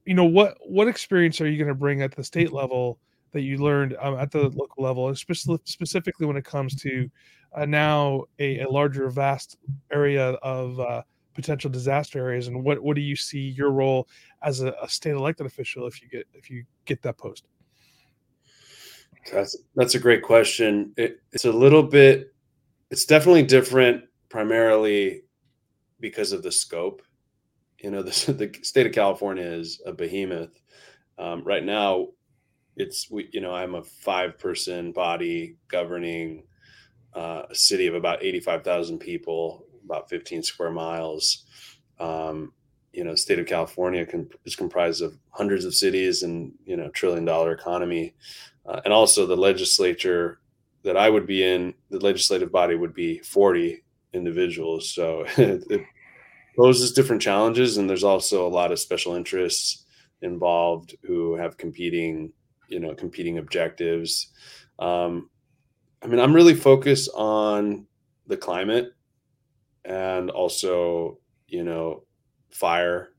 you 0.04 0.14
know, 0.14 0.24
what 0.24 0.56
what 0.60 0.88
experience 0.88 1.40
are 1.40 1.48
you 1.48 1.58
going 1.58 1.68
to 1.68 1.74
bring 1.74 2.02
at 2.02 2.14
the 2.14 2.24
state 2.24 2.52
level 2.52 2.98
that 3.32 3.42
you 3.42 3.58
learned 3.58 3.94
um, 4.00 4.16
at 4.18 4.30
the 4.30 4.48
local 4.50 4.82
level, 4.82 5.08
especially 5.10 5.58
specifically 5.64 6.26
when 6.26 6.36
it 6.36 6.44
comes 6.44 6.74
to 6.74 7.10
uh, 7.54 7.66
now 7.66 8.24
a, 8.38 8.60
a, 8.60 8.68
larger, 8.68 9.10
vast 9.10 9.58
area 9.92 10.30
of 10.42 10.80
uh, 10.80 11.02
potential 11.34 11.68
disaster 11.70 12.18
areas, 12.18 12.48
and 12.48 12.64
what 12.64 12.82
what 12.82 12.94
do 12.94 13.02
you 13.02 13.16
see 13.16 13.40
your 13.40 13.70
role 13.70 14.08
as 14.42 14.62
a, 14.62 14.74
a 14.82 14.88
state 14.88 15.14
elected 15.14 15.44
official 15.46 15.86
if 15.86 16.00
you 16.00 16.08
get 16.08 16.26
if 16.32 16.48
you 16.48 16.64
get 16.86 17.02
that 17.02 17.18
post? 17.18 17.44
That's 19.32 19.56
that's 19.74 19.96
a 19.96 19.98
great 19.98 20.22
question. 20.22 20.92
It, 20.96 21.20
it's 21.32 21.44
a 21.44 21.52
little 21.52 21.82
bit. 21.82 22.32
It's 22.90 23.04
definitely 23.04 23.42
different, 23.42 24.04
primarily 24.28 25.22
because 26.00 26.32
of 26.32 26.42
the 26.42 26.52
scope. 26.52 27.02
You 27.78 27.90
know, 27.90 28.02
the, 28.02 28.32
the 28.32 28.58
state 28.62 28.86
of 28.86 28.92
California 28.92 29.44
is 29.44 29.80
a 29.86 29.92
behemoth. 29.92 30.60
Um, 31.18 31.42
right 31.44 31.64
now, 31.64 32.08
it's 32.76 33.10
we. 33.10 33.28
You 33.32 33.40
know, 33.40 33.54
I'm 33.54 33.74
a 33.74 33.82
five-person 33.82 34.92
body 34.92 35.56
governing 35.68 36.44
uh, 37.14 37.42
a 37.50 37.54
city 37.54 37.86
of 37.86 37.94
about 37.94 38.22
eighty-five 38.22 38.62
thousand 38.62 38.98
people, 38.98 39.64
about 39.84 40.10
fifteen 40.10 40.42
square 40.42 40.70
miles. 40.70 41.46
Um, 41.98 42.52
you 42.92 43.04
know, 43.04 43.14
state 43.14 43.38
of 43.38 43.46
California 43.46 44.06
can, 44.06 44.28
is 44.46 44.56
comprised 44.56 45.02
of 45.02 45.18
hundreds 45.30 45.66
of 45.66 45.74
cities 45.74 46.22
and 46.22 46.52
you 46.64 46.76
know, 46.76 46.88
trillion-dollar 46.90 47.52
economy 47.52 48.14
uh, 48.66 48.80
and 48.84 48.92
also 48.92 49.26
the 49.26 49.36
legislature 49.36 50.40
that 50.82 50.96
I 50.96 51.10
would 51.10 51.26
be 51.26 51.44
in, 51.44 51.74
the 51.90 51.98
legislative 51.98 52.52
body 52.52 52.74
would 52.74 52.94
be 52.94 53.18
40 53.18 53.82
individuals. 54.12 54.92
So 54.92 55.24
it 55.36 55.82
poses 56.56 56.92
different 56.92 57.22
challenges, 57.22 57.76
and 57.76 57.88
there's 57.88 58.04
also 58.04 58.46
a 58.46 58.48
lot 58.48 58.72
of 58.72 58.78
special 58.78 59.14
interests 59.14 59.84
involved 60.22 60.96
who 61.02 61.34
have 61.36 61.56
competing, 61.56 62.32
you 62.68 62.80
know, 62.80 62.94
competing 62.94 63.38
objectives. 63.38 64.32
Um, 64.78 65.30
I 66.02 66.06
mean, 66.06 66.20
I'm 66.20 66.34
really 66.34 66.54
focused 66.54 67.10
on 67.14 67.86
the 68.26 68.36
climate 68.36 68.92
and 69.84 70.30
also, 70.30 71.18
you 71.48 71.64
know, 71.64 72.04
fire, 72.50 73.10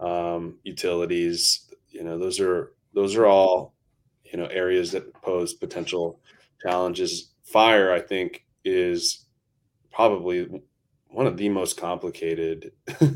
um, 0.00 0.58
utilities. 0.64 1.70
You 1.88 2.04
know, 2.04 2.18
those 2.18 2.40
are 2.40 2.72
those 2.94 3.16
are 3.16 3.26
all, 3.26 3.74
you 4.24 4.38
know, 4.38 4.46
areas 4.46 4.92
that 4.92 5.12
pose 5.22 5.54
potential 5.54 6.20
challenges. 6.62 7.32
Fire, 7.44 7.92
I 7.92 8.00
think, 8.00 8.44
is 8.64 9.26
probably 10.00 10.48
one 11.08 11.26
of 11.26 11.36
the 11.36 11.50
most 11.50 11.76
complicated 11.76 12.72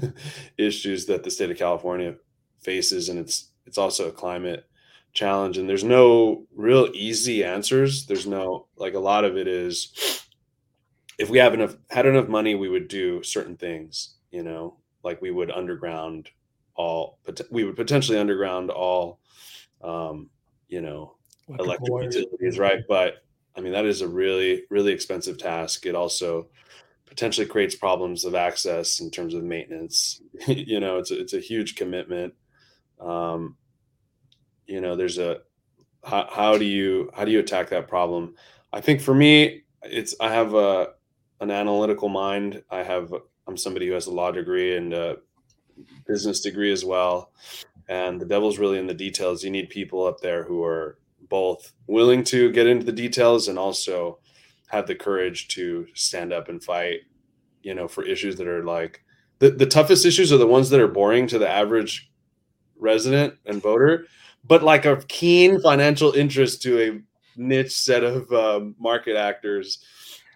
issues 0.58 1.06
that 1.06 1.24
the 1.24 1.30
state 1.30 1.50
of 1.50 1.56
California 1.56 2.14
faces, 2.60 3.08
and 3.08 3.18
it's 3.18 3.48
it's 3.64 3.78
also 3.78 4.08
a 4.08 4.12
climate 4.12 4.66
challenge. 5.14 5.56
And 5.56 5.66
there's 5.66 5.82
no 5.82 6.44
real 6.54 6.90
easy 6.92 7.42
answers. 7.42 8.04
There's 8.04 8.26
no 8.26 8.66
like 8.76 8.92
a 8.92 8.98
lot 8.98 9.24
of 9.24 9.38
it 9.38 9.48
is 9.48 10.26
if 11.18 11.30
we 11.30 11.38
have 11.38 11.54
enough 11.54 11.74
had 11.88 12.04
enough 12.04 12.28
money, 12.28 12.54
we 12.54 12.68
would 12.68 12.88
do 12.88 13.22
certain 13.22 13.56
things. 13.56 14.16
You 14.30 14.42
know, 14.42 14.76
like 15.02 15.22
we 15.22 15.30
would 15.30 15.50
underground 15.50 16.28
all 16.74 17.18
we 17.50 17.64
would 17.64 17.76
potentially 17.76 18.18
underground 18.18 18.68
all 18.68 19.20
um, 19.82 20.28
you 20.68 20.82
know 20.82 21.14
electric 21.48 22.02
utilities 22.02 22.58
right 22.58 22.80
but 22.88 23.23
i 23.56 23.60
mean 23.60 23.72
that 23.72 23.86
is 23.86 24.00
a 24.00 24.08
really 24.08 24.62
really 24.70 24.92
expensive 24.92 25.38
task 25.38 25.86
it 25.86 25.94
also 25.94 26.48
potentially 27.14 27.46
creates 27.46 27.76
problems 27.76 28.24
of 28.24 28.34
access 28.34 28.98
in 28.98 29.08
terms 29.08 29.34
of 29.34 29.44
maintenance. 29.44 30.20
you 30.48 30.80
know, 30.80 30.98
it's 30.98 31.12
a, 31.12 31.20
it's 31.20 31.32
a 31.32 31.38
huge 31.38 31.76
commitment. 31.76 32.34
Um, 33.00 33.56
you 34.66 34.80
know, 34.80 34.96
there's 34.96 35.18
a 35.18 35.38
how, 36.04 36.28
how 36.30 36.58
do 36.58 36.64
you 36.64 37.10
how 37.14 37.24
do 37.24 37.30
you 37.30 37.38
attack 37.38 37.70
that 37.70 37.86
problem? 37.86 38.34
I 38.72 38.80
think 38.80 39.00
for 39.00 39.14
me, 39.14 39.62
it's 39.82 40.16
I 40.20 40.32
have 40.32 40.54
a 40.54 40.88
an 41.40 41.52
analytical 41.52 42.08
mind. 42.08 42.64
I 42.68 42.82
have 42.82 43.14
I'm 43.46 43.56
somebody 43.56 43.86
who 43.86 43.92
has 43.92 44.06
a 44.06 44.12
law 44.12 44.32
degree 44.32 44.76
and 44.76 44.92
a 44.92 45.18
business 46.08 46.40
degree 46.40 46.72
as 46.72 46.84
well. 46.84 47.30
And 47.88 48.20
the 48.20 48.26
devil's 48.26 48.58
really 48.58 48.78
in 48.78 48.88
the 48.88 48.94
details. 48.94 49.44
You 49.44 49.50
need 49.50 49.68
people 49.68 50.04
up 50.04 50.20
there 50.20 50.42
who 50.42 50.64
are 50.64 50.98
both 51.28 51.72
willing 51.86 52.24
to 52.24 52.50
get 52.52 52.66
into 52.66 52.84
the 52.84 52.92
details 52.92 53.48
and 53.48 53.58
also 53.58 54.18
have 54.68 54.86
the 54.86 54.94
courage 54.94 55.48
to 55.48 55.86
stand 55.94 56.32
up 56.32 56.48
and 56.48 56.62
fight, 56.62 57.00
you 57.62 57.74
know, 57.74 57.88
for 57.88 58.04
issues 58.04 58.36
that 58.36 58.48
are 58.48 58.64
like 58.64 59.04
the, 59.38 59.50
the 59.50 59.66
toughest 59.66 60.06
issues 60.06 60.32
are 60.32 60.38
the 60.38 60.46
ones 60.46 60.70
that 60.70 60.80
are 60.80 60.88
boring 60.88 61.26
to 61.28 61.38
the 61.38 61.48
average 61.48 62.10
resident 62.78 63.34
and 63.46 63.62
voter, 63.62 64.06
but 64.44 64.62
like 64.62 64.84
a 64.84 64.96
keen 65.08 65.60
financial 65.60 66.12
interest 66.12 66.62
to 66.62 66.80
a 66.80 67.00
niche 67.36 67.72
set 67.72 68.04
of 68.04 68.30
um, 68.32 68.74
market 68.78 69.16
actors. 69.16 69.84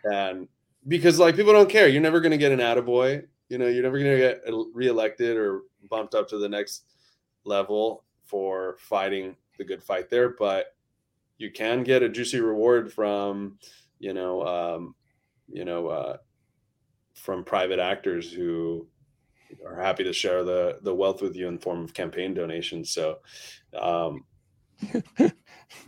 And 0.05 0.49
because 0.87 1.19
like 1.19 1.37
people 1.37 1.53
don't 1.53 1.71
care, 1.71 1.89
you're 1.89 2.03
never 2.03 2.21
going 2.21 2.33
to 2.33 2.39
get 2.39 2.53
an 2.53 2.61
attaboy, 2.61 3.25
you 3.49 3.59
know, 3.59 3.67
you're 3.67 3.83
never 3.83 3.99
going 3.99 4.11
to 4.11 4.19
get 4.19 4.43
reelected 4.75 5.37
or 5.37 5.63
bumped 5.91 6.15
up 6.15 6.29
to 6.29 6.39
the 6.39 6.49
next 6.49 6.85
level 7.45 8.05
for 8.25 8.77
fighting 8.79 9.37
the 9.57 9.65
good 9.65 9.83
fight 9.83 10.11
there. 10.11 10.31
But 10.31 10.75
you 11.39 11.51
can 11.51 11.83
get 11.85 12.03
a 12.03 12.09
juicy 12.09 12.41
reward 12.41 12.93
from 12.93 13.59
you 13.99 14.15
know, 14.15 14.47
um, 14.47 14.95
you 15.49 15.65
know, 15.65 15.89
uh, 15.89 16.17
from 17.15 17.45
private 17.45 17.79
actors 17.79 18.33
who 18.33 18.87
are 19.67 19.81
happy 19.81 20.05
to 20.05 20.13
share 20.13 20.45
the 20.45 20.79
the 20.83 20.95
wealth 20.95 21.23
with 21.23 21.35
you 21.37 21.49
in 21.49 21.59
form 21.59 21.83
of 21.83 21.95
campaign 21.95 22.35
donations. 22.35 22.91
So, 22.91 23.19
um, 23.79 24.25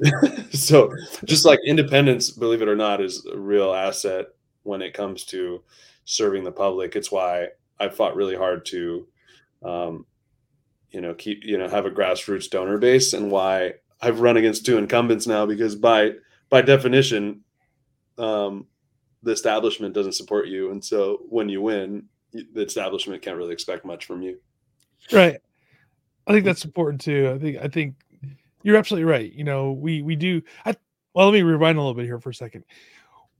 so 0.53 0.93
just 1.25 1.45
like 1.45 1.61
independence, 1.65 2.31
believe 2.31 2.63
it 2.63 2.69
or 2.69 2.77
not, 2.77 3.01
is 3.01 3.27
a 3.27 3.39
real 3.39 3.73
asset 3.73 4.27
when 4.63 4.83
it 4.83 4.95
comes 4.95 5.25
to 5.27 5.63
serving 6.05 6.45
the 6.45 6.53
public. 6.53 6.97
It's 6.97 7.13
why 7.13 7.49
I 7.79 7.89
fought 7.89 8.17
really 8.17 8.37
hard 8.37 8.67
to, 8.67 9.07
um, 9.65 10.07
you 10.91 11.01
know, 11.01 11.15
keep 11.15 11.45
you 11.45 11.59
know 11.59 11.69
have 11.69 11.87
a 11.87 11.91
grassroots 11.91 12.51
donor 12.51 12.79
base, 12.79 13.13
and 13.13 13.31
why 13.31 13.75
I've 14.03 14.21
run 14.21 14.37
against 14.37 14.65
two 14.65 14.79
incumbents 14.79 15.27
now 15.27 15.47
because 15.47 15.75
by 15.75 16.13
by 16.49 16.63
definition, 16.63 17.43
um, 18.19 18.67
the 19.23 19.33
establishment 19.33 19.95
doesn't 19.95 20.15
support 20.15 20.49
you, 20.49 20.71
and 20.71 20.85
so 20.85 21.21
when 21.29 21.49
you 21.49 21.61
win, 21.63 22.05
the 22.33 22.63
establishment 22.63 23.23
can't 23.23 23.37
really 23.37 23.53
expect 23.53 23.85
much 23.85 24.07
from 24.07 24.23
you. 24.23 24.39
Right. 25.13 25.39
I 26.27 26.33
think 26.33 26.45
that's 26.45 26.65
important 26.65 27.01
too. 27.01 27.33
I 27.35 27.39
think 27.39 27.59
I 27.59 27.69
think 27.69 27.95
you're 28.63 28.77
absolutely 28.77 29.11
right. 29.11 29.33
You 29.33 29.45
know, 29.45 29.73
we 29.73 30.03
we 30.03 30.17
do. 30.17 30.43
I, 30.65 30.75
well, 31.15 31.27
let 31.27 31.35
me 31.35 31.43
rewind 31.43 31.77
a 31.79 31.81
little 31.81 31.95
bit 31.95 32.05
here 32.05 32.21
for 32.21 32.31
a 32.31 32.35
second. 32.35 32.65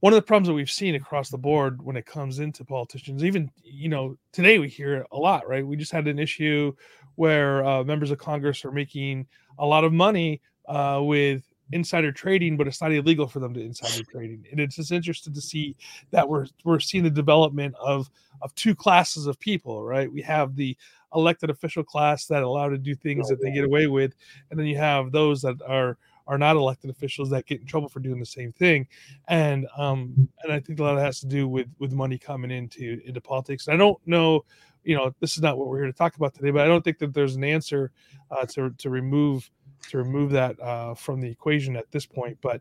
One 0.01 0.15
of 0.15 0.17
the 0.17 0.23
problems 0.23 0.49
that 0.49 0.55
we've 0.55 0.71
seen 0.71 0.95
across 0.95 1.29
the 1.29 1.39
board 1.39 1.83
when 1.83 1.97
it 1.97 2.07
comes 2.07 2.39
into 2.39 2.65
politicians, 2.65 3.23
even 3.23 3.51
you 3.63 3.89
know, 3.89 4.17
today 4.33 4.59
we 4.59 4.69
hear 4.69 4.97
it 4.97 5.07
a 5.13 5.17
lot, 5.17 5.47
right? 5.47 5.67
We 5.67 5.77
just 5.77 5.93
had 5.93 6.09
an 6.09 6.19
issue 6.19 6.73
where 7.17 7.65
uh, 7.65 7.85
members 7.85 8.11
of 8.11 8.19
Congress 8.19 8.65
are 8.65 8.73
making 8.73 9.27
a 9.59 9.67
lot 9.67 9.85
of 9.85 9.93
money 9.93 10.41
uh, 10.71 11.01
with 11.03 11.43
insider 11.73 12.13
trading, 12.13 12.57
but 12.57 12.67
it's 12.67 12.81
not 12.81 12.93
illegal 12.93 13.27
for 13.27 13.41
them 13.41 13.55
to 13.55 13.61
insider 13.61 14.05
trading. 14.05 14.45
And 14.51 14.61
it's 14.61 14.77
just 14.77 14.93
interesting 14.93 15.33
to 15.35 15.41
see 15.41 15.77
that 16.11 16.29
we're 16.29 16.47
we're 16.65 16.81
seeing 16.81 17.05
the 17.05 17.11
development 17.11 17.75
of 17.81 18.11
of 18.41 18.55
two 18.55 18.75
classes 18.75 19.27
of 19.27 19.39
people, 19.41 19.85
right? 19.85 20.11
We 20.11 20.23
have 20.23 20.57
the 20.57 20.77
elected 21.15 21.51
official 21.51 21.83
class 21.83 22.27
that 22.27 22.43
allow 22.43 22.69
to 22.69 22.79
do 22.79 22.95
things 22.95 23.29
that 23.29 23.41
they 23.43 23.51
get 23.51 23.65
away 23.65 23.89
with, 23.89 24.15
and 24.51 24.59
then 24.59 24.67
you 24.67 24.79
have 24.79 25.13
those 25.13 25.43
that 25.43 25.61
are 25.67 25.99
are 26.27 26.39
not 26.39 26.55
elected 26.55 26.91
officials 26.91 27.29
that 27.31 27.47
get 27.47 27.61
in 27.61 27.67
trouble 27.67 27.89
for 27.89 27.99
doing 27.99 28.21
the 28.21 28.27
same 28.27 28.53
thing. 28.53 28.87
And 29.29 29.67
um 29.77 30.29
and 30.43 30.53
I 30.53 30.61
think 30.61 30.79
a 30.79 30.83
lot 30.85 30.97
of 30.97 31.03
has 31.03 31.21
to 31.21 31.27
do 31.27 31.49
with 31.49 31.69
with 31.79 31.93
money 31.93 32.19
coming 32.19 32.53
into 32.53 33.01
into 33.05 33.21
politics. 33.21 33.69
I 33.69 33.77
don't 33.77 33.99
know 34.07 34.45
you 34.85 34.97
know 34.97 35.15
this 35.21 35.37
is 35.37 35.43
not 35.43 35.59
what 35.59 35.69
we're 35.69 35.79
here 35.79 35.87
to 35.87 35.93
talk 35.93 36.17
about 36.17 36.35
today 36.35 36.51
but 36.51 36.63
i 36.63 36.67
don't 36.67 36.83
think 36.83 36.99
that 36.99 37.13
there's 37.13 37.37
an 37.37 37.45
answer 37.45 37.91
uh, 38.31 38.47
to 38.47 38.71
to 38.79 38.91
remove 38.91 39.51
to 39.89 39.99
remove 39.99 40.31
that 40.33 40.61
uh, 40.61 40.95
from 40.95 41.21
the 41.21 41.31
equation 41.31 41.77
at 41.77 41.91
this 41.91 42.07
point. 42.07 42.39
But 42.41 42.61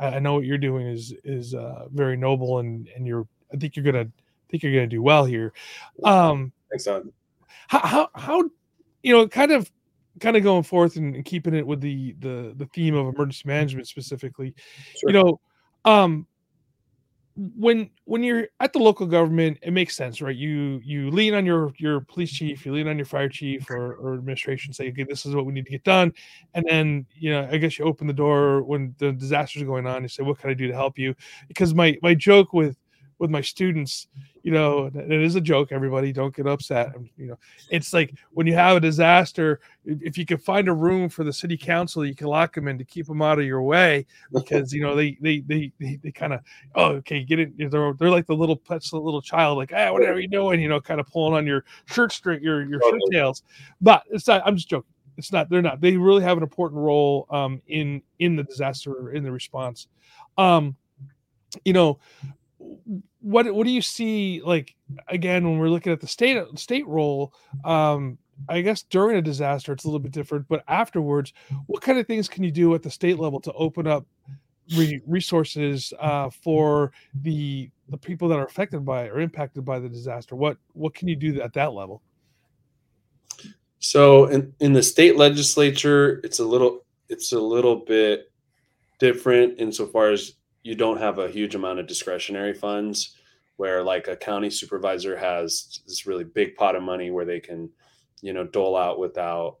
I, 0.00 0.18
know 0.18 0.34
what 0.34 0.44
you're 0.44 0.58
doing 0.58 0.86
is 0.86 1.14
is 1.24 1.54
uh, 1.54 1.86
very 1.92 2.16
noble, 2.16 2.58
and 2.58 2.88
and 2.96 3.06
you're 3.06 3.26
I 3.52 3.56
think 3.56 3.76
you're 3.76 3.84
gonna 3.84 4.06
I 4.06 4.50
think 4.50 4.62
you're 4.62 4.72
gonna 4.72 4.86
do 4.86 5.02
well 5.02 5.24
here. 5.24 5.52
Um, 6.02 6.52
Thanks, 6.70 6.84
Don. 6.84 7.12
How, 7.68 7.80
how 7.80 8.08
how 8.14 8.50
you 9.02 9.12
know 9.12 9.28
kind 9.28 9.52
of 9.52 9.70
kind 10.20 10.36
of 10.36 10.42
going 10.42 10.62
forth 10.62 10.96
and, 10.96 11.14
and, 11.16 11.24
keeping 11.24 11.54
it 11.54 11.66
with 11.66 11.80
the 11.80 12.14
the 12.20 12.54
the 12.56 12.66
theme 12.66 12.94
of 12.94 13.06
emergency 13.06 13.42
management 13.46 13.88
specifically. 13.88 14.54
Sure. 14.96 15.10
You 15.10 15.12
know, 15.12 15.40
um, 15.84 16.26
when 17.36 17.90
when 18.04 18.22
you're 18.22 18.46
at 18.60 18.72
the 18.72 18.78
local 18.78 19.06
government 19.06 19.58
it 19.62 19.72
makes 19.72 19.96
sense 19.96 20.20
right? 20.20 20.36
You 20.36 20.80
you 20.84 21.10
lean 21.10 21.34
on 21.34 21.44
your 21.44 21.72
your 21.78 22.00
police 22.00 22.32
mm-hmm. 22.34 22.48
chief 22.48 22.66
you 22.66 22.72
lean 22.72 22.86
on 22.86 22.96
your 22.96 23.06
fire 23.06 23.28
chief 23.28 23.68
or, 23.70 23.94
or 23.94 24.14
administration 24.14 24.72
say 24.72 24.90
okay 24.90 25.02
this 25.02 25.26
is 25.26 25.34
what 25.34 25.44
we 25.44 25.52
need 25.52 25.64
to 25.64 25.72
get 25.72 25.82
done 25.82 26.12
and 26.54 26.64
then 26.68 27.06
you 27.14 27.32
know 27.32 27.48
i 27.50 27.56
guess 27.56 27.78
you 27.78 27.84
open 27.84 28.06
the 28.06 28.12
door 28.12 28.62
when 28.62 28.94
the 28.98 29.12
disasters 29.12 29.62
are 29.62 29.66
going 29.66 29.86
on 29.86 30.02
you 30.02 30.08
say 30.08 30.22
what 30.22 30.38
can 30.38 30.50
i 30.50 30.54
do 30.54 30.68
to 30.68 30.74
help 30.74 30.98
you? 30.98 31.14
Because 31.48 31.74
my 31.74 31.96
my 32.02 32.14
joke 32.14 32.52
with 32.52 32.76
with 33.18 33.30
my 33.30 33.40
students 33.40 34.08
you 34.42 34.52
know 34.52 34.90
it 34.94 35.10
is 35.10 35.34
a 35.36 35.40
joke 35.40 35.72
everybody 35.72 36.12
don't 36.12 36.34
get 36.34 36.46
upset 36.46 36.92
you 37.16 37.26
know. 37.26 37.38
It's 37.70 37.92
like 37.92 38.14
when 38.32 38.46
you 38.46 38.54
have 38.54 38.76
a 38.76 38.80
disaster 38.80 39.60
if 39.84 40.18
you 40.18 40.26
can 40.26 40.38
find 40.38 40.68
a 40.68 40.72
room 40.72 41.08
for 41.08 41.24
the 41.24 41.32
city 41.32 41.56
council 41.56 42.04
you 42.04 42.14
can 42.14 42.26
lock 42.26 42.54
them 42.54 42.68
in 42.68 42.78
to 42.78 42.84
keep 42.84 43.06
them 43.06 43.22
out 43.22 43.38
of 43.38 43.44
your 43.44 43.62
way 43.62 44.06
because 44.32 44.72
you 44.72 44.82
know 44.82 44.94
they 44.94 45.16
they 45.20 45.40
they 45.40 45.72
they, 45.78 45.96
they 46.02 46.12
kind 46.12 46.32
of 46.32 46.40
oh 46.74 46.92
okay 46.92 47.24
get 47.24 47.38
it 47.38 47.70
they're, 47.70 47.92
they're 47.94 48.10
like 48.10 48.26
the 48.26 48.34
little 48.34 48.56
pets 48.56 48.90
the 48.90 48.98
little 48.98 49.22
child 49.22 49.58
like 49.58 49.72
ah 49.74 49.92
whatever 49.92 50.20
you 50.20 50.28
doing? 50.28 50.60
you 50.60 50.68
know 50.68 50.80
kind 50.80 51.00
of 51.00 51.06
pulling 51.06 51.34
on 51.34 51.46
your 51.46 51.64
shirt 51.86 52.12
string 52.12 52.42
your 52.42 52.64
your 52.64 52.80
shirt 52.82 53.00
tails. 53.10 53.42
But 53.80 54.04
it's 54.10 54.26
not 54.26 54.42
i'm 54.44 54.56
just 54.56 54.68
joking. 54.68 54.90
It's 55.16 55.32
not 55.32 55.48
they're 55.48 55.62
not. 55.62 55.80
They 55.80 55.96
really 55.96 56.22
have 56.22 56.36
an 56.36 56.42
important 56.42 56.80
role 56.80 57.26
um 57.30 57.62
in 57.68 58.02
in 58.18 58.36
the 58.36 58.42
disaster 58.42 59.12
in 59.12 59.22
the 59.22 59.32
response. 59.32 59.88
Um 60.36 60.76
you 61.64 61.72
know 61.72 61.98
what 63.20 63.52
what 63.54 63.66
do 63.66 63.72
you 63.72 63.82
see 63.82 64.40
like 64.44 64.74
again 65.08 65.44
when 65.44 65.58
we're 65.58 65.68
looking 65.68 65.92
at 65.92 66.00
the 66.00 66.06
state 66.06 66.38
state 66.56 66.86
role 66.86 67.32
um 67.64 68.18
i 68.48 68.60
guess 68.60 68.82
during 68.82 69.16
a 69.16 69.22
disaster 69.22 69.72
it's 69.72 69.84
a 69.84 69.86
little 69.86 70.00
bit 70.00 70.12
different 70.12 70.46
but 70.48 70.62
afterwards 70.68 71.32
what 71.66 71.82
kind 71.82 71.98
of 71.98 72.06
things 72.06 72.28
can 72.28 72.44
you 72.44 72.50
do 72.50 72.74
at 72.74 72.82
the 72.82 72.90
state 72.90 73.18
level 73.18 73.40
to 73.40 73.52
open 73.52 73.86
up 73.86 74.06
re- 74.76 75.00
resources 75.06 75.92
uh, 76.00 76.30
for 76.30 76.92
the 77.22 77.70
the 77.88 77.98
people 77.98 78.28
that 78.28 78.38
are 78.38 78.46
affected 78.46 78.84
by 78.84 79.08
or 79.08 79.20
impacted 79.20 79.64
by 79.64 79.78
the 79.78 79.88
disaster? 79.88 80.34
What 80.34 80.56
what 80.72 80.94
can 80.94 81.08
you 81.08 81.16
do 81.16 81.40
at 81.40 81.52
that 81.54 81.72
level? 81.72 82.02
So 83.78 84.26
in, 84.26 84.54
in 84.60 84.72
the 84.72 84.82
state 84.82 85.16
legislature 85.16 86.20
it's 86.24 86.38
a 86.38 86.44
little 86.44 86.84
it's 87.08 87.32
a 87.32 87.40
little 87.40 87.76
bit 87.76 88.32
different 88.98 89.58
insofar 89.58 90.10
as 90.10 90.32
you 90.64 90.74
don't 90.74 90.98
have 90.98 91.18
a 91.18 91.28
huge 91.28 91.54
amount 91.54 91.78
of 91.78 91.86
discretionary 91.86 92.54
funds 92.54 93.16
where 93.56 93.84
like 93.84 94.08
a 94.08 94.16
county 94.16 94.50
supervisor 94.50 95.16
has 95.16 95.80
this 95.86 96.06
really 96.06 96.24
big 96.24 96.56
pot 96.56 96.74
of 96.74 96.82
money 96.82 97.12
where 97.12 97.24
they 97.24 97.38
can 97.38 97.70
you 98.20 98.32
know 98.32 98.44
dole 98.44 98.76
out 98.76 98.98
without 98.98 99.58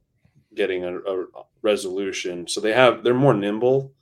getting 0.54 0.84
a, 0.84 0.98
a 0.98 1.26
resolution. 1.62 2.48
So 2.48 2.60
they 2.60 2.72
have 2.72 3.04
they're 3.04 3.14
more 3.14 3.34
nimble. 3.34 3.92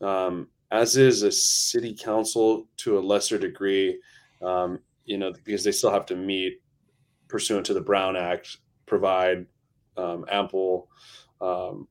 Um, 0.00 0.48
as 0.70 0.96
is 0.96 1.22
a 1.22 1.32
city 1.32 1.94
council 1.94 2.68
to 2.76 2.98
a 2.98 3.00
lesser 3.00 3.38
degree 3.38 4.00
um, 4.42 4.78
you 5.04 5.18
know 5.18 5.32
because 5.44 5.64
they 5.64 5.72
still 5.72 5.90
have 5.90 6.06
to 6.06 6.16
meet 6.16 6.60
pursuant 7.28 7.66
to 7.66 7.74
the 7.74 7.80
brown 7.80 8.16
act 8.16 8.58
provide 8.86 9.46
um, 9.96 10.24
ample 10.30 10.88
um, 11.40 11.88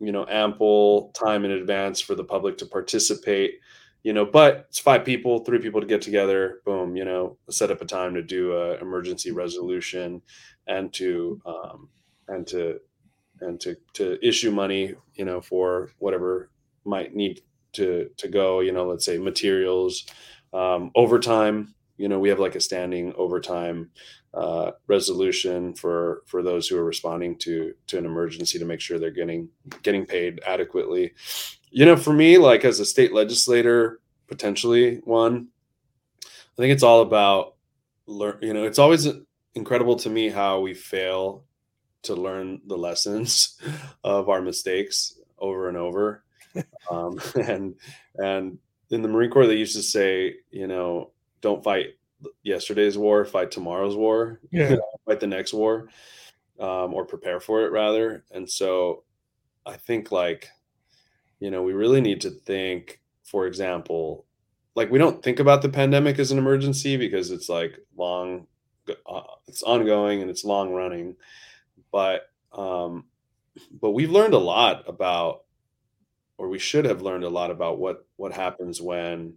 you 0.00 0.12
know 0.12 0.26
ample 0.28 1.10
time 1.14 1.44
in 1.44 1.50
advance 1.50 2.00
for 2.00 2.14
the 2.14 2.24
public 2.24 2.58
to 2.58 2.66
participate 2.66 3.54
you 4.02 4.12
know 4.12 4.24
but 4.24 4.66
it's 4.68 4.78
five 4.78 5.04
people 5.04 5.38
three 5.40 5.58
people 5.58 5.80
to 5.80 5.86
get 5.86 6.02
together 6.02 6.60
boom 6.64 6.96
you 6.96 7.04
know 7.04 7.36
set 7.50 7.70
up 7.70 7.80
a 7.80 7.84
time 7.84 8.14
to 8.14 8.22
do 8.22 8.52
a 8.52 8.78
emergency 8.78 9.30
resolution 9.30 10.20
and 10.66 10.92
to 10.92 11.40
um, 11.46 11.88
and 12.28 12.46
to 12.46 12.78
and 13.40 13.60
to 13.60 13.76
to 13.94 14.18
issue 14.26 14.50
money 14.50 14.94
you 15.14 15.24
know 15.24 15.40
for 15.40 15.90
whatever 15.98 16.50
might 16.84 17.14
need 17.14 17.40
to 17.72 18.08
to 18.16 18.28
go 18.28 18.60
you 18.60 18.72
know 18.72 18.86
let's 18.86 19.04
say 19.04 19.18
materials 19.18 20.06
um, 20.52 20.90
overtime 20.94 21.74
you 21.96 22.08
know 22.08 22.18
we 22.18 22.28
have 22.28 22.38
like 22.38 22.54
a 22.54 22.60
standing 22.60 23.12
overtime 23.16 23.90
uh, 24.36 24.72
resolution 24.86 25.74
for 25.74 26.22
for 26.26 26.42
those 26.42 26.68
who 26.68 26.78
are 26.78 26.84
responding 26.84 27.36
to 27.38 27.74
to 27.86 27.98
an 27.98 28.06
emergency 28.06 28.58
to 28.58 28.64
make 28.64 28.80
sure 28.80 28.98
they're 28.98 29.10
getting 29.10 29.48
getting 29.82 30.06
paid 30.06 30.40
adequately. 30.46 31.14
You 31.70 31.84
know 31.86 31.96
for 31.96 32.12
me 32.12 32.38
like 32.38 32.64
as 32.64 32.80
a 32.80 32.84
state 32.84 33.12
legislator 33.12 34.00
potentially 34.28 34.96
one 35.04 35.46
i 36.24 36.56
think 36.56 36.72
it's 36.72 36.82
all 36.82 37.00
about 37.00 37.54
learn 38.06 38.38
you 38.42 38.52
know 38.52 38.64
it's 38.64 38.78
always 38.78 39.06
incredible 39.54 39.96
to 39.96 40.10
me 40.10 40.28
how 40.28 40.60
we 40.60 40.74
fail 40.74 41.44
to 42.02 42.14
learn 42.14 42.60
the 42.66 42.76
lessons 42.76 43.60
of 44.04 44.28
our 44.28 44.40
mistakes 44.40 45.18
over 45.38 45.68
and 45.68 45.76
over. 45.76 46.22
Um, 46.90 47.20
and 47.34 47.74
and 48.14 48.58
in 48.88 49.02
the 49.02 49.08
marine 49.08 49.30
corps 49.30 49.46
they 49.46 49.56
used 49.56 49.76
to 49.76 49.82
say 49.82 50.36
you 50.50 50.66
know 50.66 51.10
don't 51.42 51.62
fight 51.62 51.88
yesterday's 52.42 52.96
war, 52.98 53.24
fight 53.24 53.50
tomorrow's 53.50 53.96
war, 53.96 54.40
yeah, 54.50 54.76
fight 55.06 55.20
the 55.20 55.26
next 55.26 55.52
war, 55.52 55.88
um, 56.58 56.94
or 56.94 57.04
prepare 57.04 57.40
for 57.40 57.64
it 57.64 57.72
rather. 57.72 58.24
And 58.30 58.48
so, 58.48 59.04
I 59.64 59.76
think 59.76 60.12
like, 60.12 60.48
you 61.40 61.50
know, 61.50 61.62
we 61.62 61.72
really 61.72 62.00
need 62.00 62.20
to 62.22 62.30
think. 62.30 63.00
For 63.24 63.48
example, 63.48 64.24
like 64.76 64.90
we 64.90 64.98
don't 64.98 65.20
think 65.22 65.40
about 65.40 65.62
the 65.62 65.68
pandemic 65.68 66.20
as 66.20 66.30
an 66.30 66.38
emergency 66.38 66.96
because 66.96 67.32
it's 67.32 67.48
like 67.48 67.80
long, 67.96 68.46
uh, 68.88 69.22
it's 69.48 69.64
ongoing 69.64 70.20
and 70.20 70.30
it's 70.30 70.44
long 70.44 70.72
running, 70.72 71.16
but 71.90 72.30
um, 72.52 73.06
but 73.80 73.90
we've 73.90 74.10
learned 74.10 74.34
a 74.34 74.38
lot 74.38 74.84
about, 74.86 75.44
or 76.38 76.48
we 76.48 76.58
should 76.58 76.84
have 76.84 77.02
learned 77.02 77.24
a 77.24 77.28
lot 77.28 77.50
about 77.50 77.78
what 77.78 78.06
what 78.16 78.32
happens 78.32 78.80
when. 78.80 79.34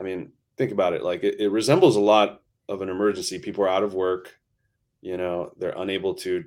I 0.00 0.04
mean, 0.04 0.32
think 0.58 0.72
about 0.72 0.92
it 0.92 1.02
like 1.02 1.22
it, 1.24 1.40
it 1.40 1.48
resembles 1.48 1.96
a 1.96 2.00
lot 2.00 2.42
of 2.68 2.82
an 2.82 2.88
emergency. 2.88 3.38
People 3.38 3.64
are 3.64 3.68
out 3.68 3.82
of 3.82 3.94
work 3.94 4.38
you 5.00 5.16
know 5.16 5.52
they're 5.58 5.74
unable 5.76 6.14
to 6.14 6.44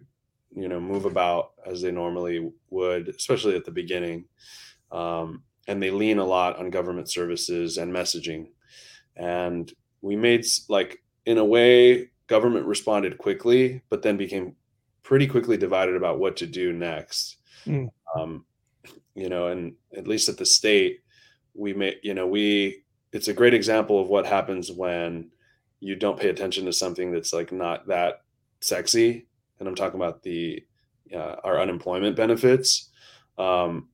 you 0.53 0.67
know 0.67 0.79
move 0.79 1.05
about 1.05 1.51
as 1.65 1.81
they 1.81 1.91
normally 1.91 2.51
would 2.69 3.09
especially 3.09 3.55
at 3.55 3.65
the 3.65 3.71
beginning. 3.71 4.25
Um, 4.91 5.43
and 5.67 5.81
they 5.81 5.91
lean 5.91 6.17
a 6.17 6.25
lot 6.25 6.57
on 6.57 6.69
government 6.69 7.09
services 7.09 7.77
and 7.77 7.93
messaging. 7.93 8.47
And 9.15 9.71
we 10.01 10.15
made 10.15 10.45
like 10.67 11.01
in 11.25 11.37
a 11.37 11.45
way 11.45 12.09
government 12.27 12.65
responded 12.65 13.17
quickly 13.17 13.81
but 13.89 14.01
then 14.01 14.17
became 14.17 14.55
pretty 15.03 15.27
quickly 15.27 15.55
divided 15.55 15.95
about 15.95 16.19
what 16.19 16.35
to 16.37 16.47
do 16.47 16.73
next. 16.73 17.37
Mm. 17.65 17.89
um, 18.15 18.45
you 19.13 19.29
know 19.29 19.47
and 19.47 19.75
at 19.95 20.07
least 20.07 20.29
at 20.29 20.37
the 20.37 20.45
state 20.45 21.01
we 21.53 21.73
made 21.73 21.97
you 22.01 22.15
know 22.15 22.25
we 22.25 22.83
it's 23.11 23.27
a 23.27 23.33
great 23.33 23.53
example 23.53 23.99
of 23.99 24.09
what 24.09 24.25
happens 24.25 24.71
when 24.71 25.29
you 25.79 25.95
don't 25.95 26.19
pay 26.19 26.29
attention 26.29 26.65
to 26.65 26.73
something 26.73 27.11
that's 27.11 27.33
like 27.33 27.51
not 27.51 27.87
that 27.87 28.21
sexy. 28.61 29.27
And 29.59 29.67
i'm 29.67 29.75
talking 29.75 29.99
about 29.99 30.23
the 30.23 30.63
uh, 31.13 31.35
our 31.43 31.59
unemployment 31.59 32.15
benefits. 32.15 32.89
Um, 33.37 33.89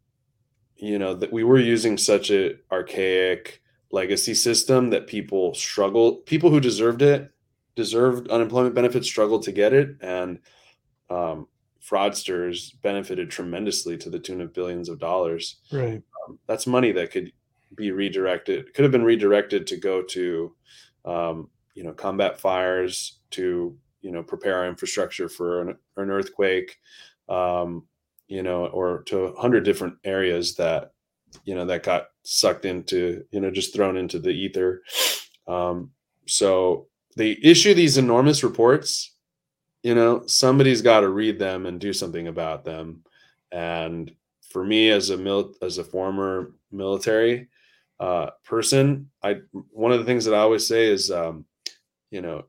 you 0.75 0.99
know 0.99 1.15
that 1.15 1.33
we 1.33 1.43
were 1.43 1.59
using 1.59 1.97
such 1.97 2.29
a 2.29 2.55
archaic 2.71 3.61
legacy 3.91 4.33
system 4.33 4.91
that 4.91 5.07
people 5.07 5.53
struggle 5.53 6.17
people 6.17 6.49
who 6.51 6.59
deserved 6.59 7.01
it 7.01 7.31
deserved 7.77 8.27
unemployment 8.29 8.75
benefits 8.75 9.07
struggled 9.07 9.43
to 9.43 9.53
get 9.53 9.71
it. 9.71 9.95
And 10.01 10.39
um, 11.09 11.47
fraudsters 11.81 12.73
benefited 12.81 13.29
tremendously 13.29 13.97
to 13.99 14.09
the 14.09 14.19
tune 14.19 14.41
of 14.41 14.51
billions 14.51 14.89
of 14.89 14.99
dollars. 14.99 15.57
Right. 15.71 16.01
Um, 16.27 16.39
that's 16.47 16.67
money 16.67 16.91
that 16.91 17.11
could 17.11 17.31
be 17.75 17.91
redirected 17.91 18.73
could 18.73 18.83
have 18.83 18.91
been 18.91 19.03
redirected 19.03 19.67
to 19.67 19.77
go 19.77 20.01
to 20.01 20.53
um, 21.05 21.49
you 21.73 21.83
know 21.83 21.93
combat 21.93 22.39
fires 22.39 23.19
to 23.31 23.77
you 24.01 24.11
know 24.11 24.23
prepare 24.23 24.57
our 24.57 24.67
infrastructure 24.67 25.29
for 25.29 25.61
an, 25.61 25.77
an 25.97 26.09
earthquake 26.09 26.77
um, 27.29 27.85
you 28.27 28.43
know 28.43 28.67
or 28.67 29.03
to 29.03 29.19
a 29.19 29.39
hundred 29.39 29.63
different 29.63 29.95
areas 30.03 30.55
that 30.55 30.93
you 31.45 31.55
know 31.55 31.65
that 31.65 31.83
got 31.83 32.07
sucked 32.23 32.65
into 32.65 33.23
you 33.31 33.39
know 33.39 33.51
just 33.51 33.73
thrown 33.73 33.97
into 33.97 34.19
the 34.19 34.29
ether. 34.31 34.81
Um, 35.47 35.91
so 36.25 36.87
they 37.15 37.37
issue 37.41 37.73
these 37.73 37.97
enormous 37.97 38.43
reports 38.43 39.13
you 39.83 39.95
know 39.95 40.25
somebody's 40.25 40.81
got 40.81 41.01
to 41.01 41.09
read 41.09 41.39
them 41.39 41.65
and 41.65 41.79
do 41.79 41.93
something 41.93 42.27
about 42.27 42.65
them. 42.65 43.03
And 43.51 44.11
for 44.49 44.65
me 44.65 44.89
as 44.89 45.09
a 45.09 45.17
mil- 45.17 45.53
as 45.61 45.77
a 45.77 45.83
former 45.83 46.51
military 46.71 47.47
uh, 47.99 48.31
person. 48.45 49.09
I 49.23 49.37
one 49.71 49.91
of 49.91 49.99
the 49.99 50.05
things 50.05 50.25
that 50.25 50.33
I 50.33 50.39
always 50.39 50.67
say 50.67 50.87
is, 50.87 51.11
um, 51.11 51.45
you 52.11 52.21
know, 52.21 52.45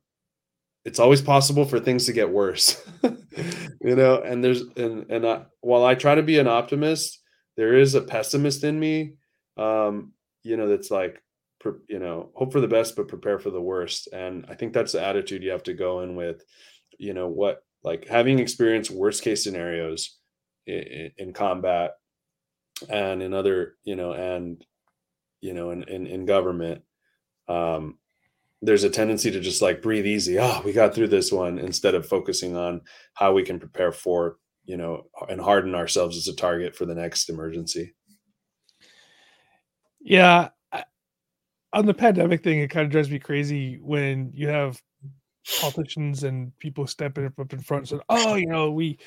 it's 0.84 0.98
always 0.98 1.22
possible 1.22 1.64
for 1.64 1.80
things 1.80 2.06
to 2.06 2.12
get 2.12 2.30
worse, 2.30 2.82
you 3.02 3.96
know. 3.96 4.20
And 4.22 4.42
there's 4.42 4.62
and 4.76 5.10
and 5.10 5.26
I, 5.26 5.44
while 5.60 5.84
I 5.84 5.94
try 5.94 6.14
to 6.14 6.22
be 6.22 6.38
an 6.38 6.48
optimist, 6.48 7.20
there 7.56 7.76
is 7.76 7.94
a 7.94 8.00
pessimist 8.00 8.64
in 8.64 8.78
me, 8.78 9.14
um, 9.56 10.12
you 10.44 10.56
know, 10.56 10.68
that's 10.68 10.90
like, 10.90 11.20
you 11.88 11.98
know, 11.98 12.30
hope 12.34 12.52
for 12.52 12.60
the 12.60 12.68
best 12.68 12.94
but 12.94 13.08
prepare 13.08 13.40
for 13.40 13.50
the 13.50 13.60
worst. 13.60 14.08
And 14.12 14.46
I 14.48 14.54
think 14.54 14.72
that's 14.72 14.92
the 14.92 15.04
attitude 15.04 15.42
you 15.42 15.50
have 15.50 15.64
to 15.64 15.74
go 15.74 16.00
in 16.00 16.14
with, 16.14 16.44
you 16.98 17.14
know, 17.14 17.26
what 17.26 17.62
like 17.82 18.06
having 18.06 18.38
experienced 18.38 18.92
worst 18.92 19.22
case 19.22 19.42
scenarios 19.42 20.18
in, 20.66 21.10
in 21.18 21.32
combat 21.32 21.92
and 22.88 23.22
in 23.22 23.34
other, 23.34 23.74
you 23.82 23.96
know, 23.96 24.12
and 24.12 24.64
you 25.40 25.54
know, 25.54 25.70
in 25.70 25.82
in, 25.84 26.06
in 26.06 26.26
government, 26.26 26.82
um, 27.48 27.98
there's 28.60 28.84
a 28.84 28.90
tendency 28.90 29.30
to 29.30 29.40
just 29.40 29.62
like 29.62 29.82
breathe 29.82 30.06
easy. 30.06 30.38
Oh, 30.38 30.62
we 30.64 30.72
got 30.72 30.94
through 30.94 31.08
this 31.08 31.30
one 31.30 31.58
instead 31.58 31.94
of 31.94 32.06
focusing 32.06 32.56
on 32.56 32.80
how 33.14 33.32
we 33.32 33.44
can 33.44 33.58
prepare 33.60 33.92
for, 33.92 34.36
you 34.64 34.76
know, 34.76 35.04
and 35.28 35.40
harden 35.40 35.74
ourselves 35.74 36.16
as 36.16 36.26
a 36.26 36.34
target 36.34 36.74
for 36.74 36.84
the 36.84 36.94
next 36.94 37.28
emergency. 37.28 37.94
Yeah. 40.00 40.48
On 41.72 41.84
the 41.84 41.94
pandemic 41.94 42.42
thing, 42.42 42.60
it 42.60 42.70
kind 42.70 42.86
of 42.86 42.90
drives 42.90 43.10
me 43.10 43.18
crazy 43.18 43.78
when 43.80 44.32
you 44.34 44.48
have 44.48 44.80
politicians 45.60 46.24
and 46.24 46.56
people 46.58 46.86
stepping 46.86 47.26
up 47.26 47.52
in 47.52 47.60
front 47.60 47.82
and 47.82 47.88
said, 47.88 48.00
"Oh, 48.08 48.34
you 48.34 48.46
know, 48.46 48.70
we 48.70 48.98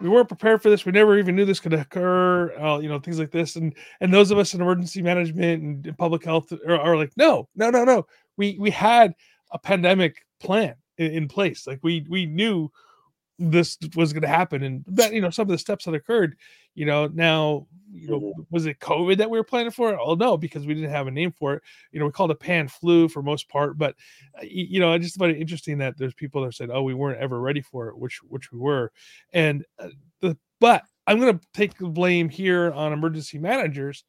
we 0.00 0.08
weren't 0.08 0.28
prepared 0.28 0.62
for 0.62 0.70
this. 0.70 0.84
We 0.84 0.92
never 0.92 1.18
even 1.18 1.36
knew 1.36 1.44
this 1.44 1.60
could 1.60 1.72
occur. 1.72 2.52
Uh, 2.58 2.78
you 2.78 2.88
know, 2.88 2.98
things 2.98 3.18
like 3.18 3.30
this." 3.30 3.56
And 3.56 3.74
and 4.00 4.12
those 4.12 4.30
of 4.30 4.38
us 4.38 4.54
in 4.54 4.60
emergency 4.60 5.02
management 5.02 5.86
and, 5.86 5.98
public 5.98 6.24
health 6.24 6.52
are, 6.66 6.78
are, 6.78 6.96
like, 6.96 7.12
"No, 7.16 7.48
no, 7.54 7.70
no, 7.70 7.84
no. 7.84 8.06
We 8.36 8.56
we 8.58 8.70
had 8.70 9.14
a 9.52 9.58
pandemic 9.58 10.26
plan 10.40 10.74
in, 10.98 11.12
in 11.12 11.28
place. 11.28 11.66
Like 11.66 11.80
we 11.82 12.04
we 12.08 12.26
knew 12.26 12.70
this 13.38 13.78
was 13.94 14.12
going 14.12 14.22
to 14.22 14.28
happen, 14.28 14.62
and 14.62 14.84
that 14.88 15.12
you 15.12 15.20
know 15.20 15.30
some 15.30 15.44
of 15.44 15.48
the 15.48 15.58
steps 15.58 15.84
that 15.84 15.94
occurred. 15.94 16.36
You 16.74 16.86
know, 16.86 17.06
now 17.06 17.66
you 17.92 18.08
know, 18.08 18.20
mm-hmm. 18.20 18.42
was 18.50 18.66
it 18.66 18.80
COVID 18.80 19.18
that 19.18 19.30
we 19.30 19.38
were 19.38 19.44
planning 19.44 19.70
for? 19.70 19.98
Oh 19.98 20.14
no, 20.14 20.36
because 20.36 20.66
we 20.66 20.74
didn't 20.74 20.90
have 20.90 21.06
a 21.06 21.10
name 21.10 21.32
for 21.32 21.54
it. 21.54 21.62
You 21.92 22.00
know, 22.00 22.06
we 22.06 22.12
called 22.12 22.30
it 22.30 22.40
pan 22.40 22.68
flu 22.68 23.08
for 23.08 23.22
most 23.22 23.48
part, 23.48 23.78
but 23.78 23.94
uh, 24.38 24.44
you 24.44 24.80
know, 24.80 24.92
I 24.92 24.98
just 24.98 25.18
find 25.18 25.32
it 25.32 25.40
interesting 25.40 25.78
that 25.78 25.96
there's 25.98 26.14
people 26.14 26.44
that 26.44 26.54
said, 26.54 26.70
"Oh, 26.70 26.82
we 26.82 26.94
weren't 26.94 27.20
ever 27.20 27.40
ready 27.40 27.60
for 27.60 27.88
it," 27.88 27.98
which 27.98 28.20
which 28.22 28.52
we 28.52 28.58
were, 28.58 28.92
and 29.32 29.64
uh, 29.78 29.88
the 30.20 30.36
but 30.60 30.82
I'm 31.06 31.20
going 31.20 31.38
to 31.38 31.46
take 31.54 31.76
the 31.76 31.88
blame 31.88 32.28
here 32.28 32.72
on 32.72 32.92
emergency 32.92 33.38
managers 33.38 34.04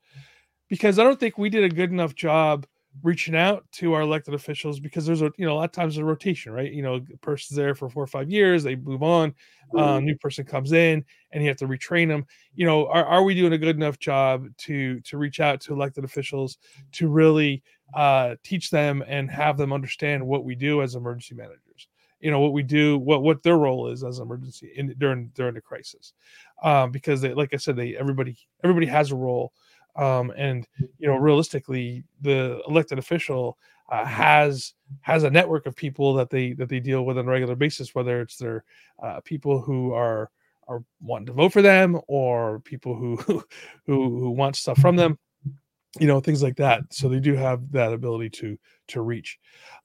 because 0.70 1.00
I 1.00 1.04
don't 1.04 1.20
think 1.20 1.38
we 1.38 1.50
did 1.50 1.64
a 1.64 1.76
good 1.76 1.92
enough 1.92 2.16
job 2.16 2.66
reaching 3.04 3.36
out 3.36 3.66
to 3.72 3.94
our 3.94 4.02
elected 4.02 4.34
officials 4.34 4.80
because 4.80 5.06
there's 5.06 5.22
a 5.22 5.32
you 5.38 5.46
know 5.46 5.54
a 5.54 5.56
lot 5.58 5.66
of 5.66 5.72
times 5.72 5.98
a 5.98 6.04
rotation 6.06 6.52
right? 6.52 6.72
You 6.72 6.82
know 6.82 6.96
a 6.96 7.18
person's 7.18 7.58
there 7.58 7.76
for 7.76 7.90
four 7.90 8.04
or 8.04 8.08
five 8.08 8.30
years 8.30 8.64
they 8.64 8.76
move 8.76 9.04
on 9.04 9.34
uh, 9.78 10.00
new 10.00 10.16
person 10.18 10.46
comes 10.46 10.72
in 10.72 11.04
and 11.32 11.44
you 11.44 11.50
have 11.50 11.58
to 11.58 11.68
retrain 11.68 12.08
them 12.08 12.26
you 12.56 12.66
know 12.66 12.88
are, 12.88 13.06
are 13.06 13.24
we 13.24 13.36
doing 13.36 13.54
a 13.54 13.58
good 13.58 13.76
enough 13.76 14.00
job 14.00 14.46
to 14.58 15.00
to 15.02 15.18
reach 15.18 15.40
out 15.40 15.60
to 15.62 15.74
elected 15.74 16.04
officials 16.04 16.58
to 16.94 17.08
really 17.08 17.62
uh, 17.94 18.36
teach 18.44 18.70
them 18.70 19.04
and 19.08 19.30
have 19.30 19.58
them 19.58 19.72
understand 19.74 20.26
what 20.26 20.44
we 20.44 20.56
do 20.56 20.82
as 20.82 20.96
emergency 20.96 21.36
managers? 21.36 21.88
You 22.20 22.32
know 22.32 22.40
what 22.40 22.54
we 22.54 22.64
do 22.64 22.98
what 22.98 23.22
what 23.22 23.44
their 23.44 23.58
role 23.58 23.90
is 23.90 24.04
as 24.04 24.20
emergency 24.20 24.72
in 24.76 24.96
during 24.98 25.28
during 25.36 25.54
the 25.54 25.62
crisis. 25.62 26.14
Um 26.64 26.92
because 26.92 27.22
they 27.22 27.34
like 27.34 27.54
i 27.54 27.58
said 27.58 27.76
they 27.76 27.96
everybody 27.96 28.36
everybody 28.64 28.88
has 28.88 29.12
a 29.12 29.16
role 29.16 29.54
um, 29.98 30.32
and 30.38 30.68
you 31.00 31.08
know 31.08 31.16
realistically 31.16 32.04
the 32.22 32.62
elected 32.68 33.00
official 33.00 33.58
uh, 33.90 34.06
has 34.06 34.74
has 35.02 35.24
a 35.24 35.30
network 35.30 35.66
of 35.66 35.76
people 35.76 36.14
that 36.14 36.30
they 36.30 36.54
that 36.54 36.70
they 36.70 36.80
deal 36.80 37.06
with 37.06 37.18
on 37.18 37.28
a 37.28 37.32
regular 37.32 37.56
basis 37.56 37.96
whether 37.96 38.22
it's 38.22 38.38
their 38.38 38.64
uh, 39.02 39.20
people 39.22 39.62
who 39.62 39.94
are 39.94 40.30
are 40.68 40.84
wanting 41.02 41.26
to 41.26 41.34
vote 41.34 41.54
for 41.54 41.62
them 41.62 42.00
or 42.08 42.60
people 42.62 42.96
who 42.96 43.16
who 43.86 44.20
who 44.20 44.32
want 44.32 44.56
stuff 44.56 44.78
from 44.78 44.96
them 44.96 45.18
you 46.00 46.08
know 46.08 46.20
things 46.20 46.44
like 46.44 46.58
that. 46.58 46.82
So 46.92 47.10
they 47.10 47.20
do 47.20 47.36
have 47.36 47.72
that 47.72 47.94
ability 47.94 48.30
to 48.32 48.58
to 48.90 49.02
reach. 49.02 49.40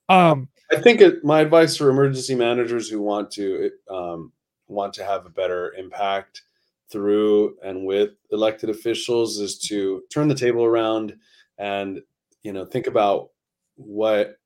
Um 0.09 0.49
i 0.71 0.79
think 0.79 1.01
it, 1.01 1.23
my 1.23 1.41
advice 1.41 1.77
for 1.77 1.89
emergency 1.89 2.35
managers 2.35 2.89
who 2.89 3.01
want 3.01 3.29
to 3.31 3.69
um, 3.89 4.31
want 4.67 4.93
to 4.93 5.03
have 5.03 5.25
a 5.25 5.29
better 5.29 5.73
impact 5.73 6.41
through 6.93 7.57
and 7.63 7.85
with 7.85 8.11
elected 8.31 8.69
officials 8.69 9.39
is 9.39 9.57
to 9.57 10.03
turn 10.13 10.27
the 10.27 10.35
table 10.35 10.63
around 10.63 11.15
and 11.57 11.99
you 12.43 12.53
know 12.53 12.63
think 12.63 12.85
about 12.87 13.29
what 13.75 14.37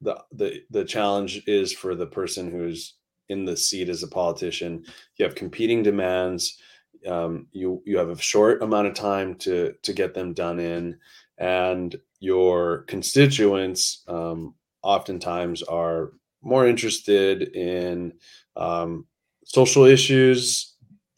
the 0.00 0.18
the 0.32 0.62
the 0.70 0.84
challenge 0.84 1.42
is 1.46 1.72
for 1.72 1.94
the 1.94 2.06
person 2.06 2.50
who's 2.50 2.94
in 3.28 3.44
the 3.44 3.56
seat 3.56 3.88
as 3.88 4.02
a 4.02 4.08
politician. 4.08 4.82
You 5.16 5.26
have 5.26 5.34
competing 5.34 5.82
demands. 5.82 6.58
Um, 7.06 7.46
you 7.52 7.82
you 7.84 7.98
have 7.98 8.08
a 8.08 8.18
short 8.18 8.62
amount 8.62 8.88
of 8.88 8.94
time 8.94 9.34
to 9.36 9.74
to 9.82 9.92
get 9.92 10.14
them 10.14 10.32
done 10.32 10.58
in. 10.58 10.98
And 11.38 11.94
your 12.18 12.82
constituents 12.88 14.02
um, 14.08 14.54
oftentimes 14.82 15.62
are 15.62 16.12
more 16.42 16.66
interested 16.66 17.54
in 17.54 18.14
um, 18.56 19.06
social 19.44 19.84
issues 19.84 20.70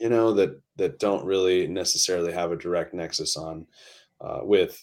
you 0.03 0.09
know 0.09 0.33
that 0.33 0.61
that 0.77 0.99
don't 0.99 1.25
really 1.25 1.67
necessarily 1.67 2.33
have 2.33 2.53
a 2.53 2.57
direct 2.57 2.95
nexus 2.95 3.37
on 3.37 3.67
uh, 4.21 4.41
with 4.43 4.83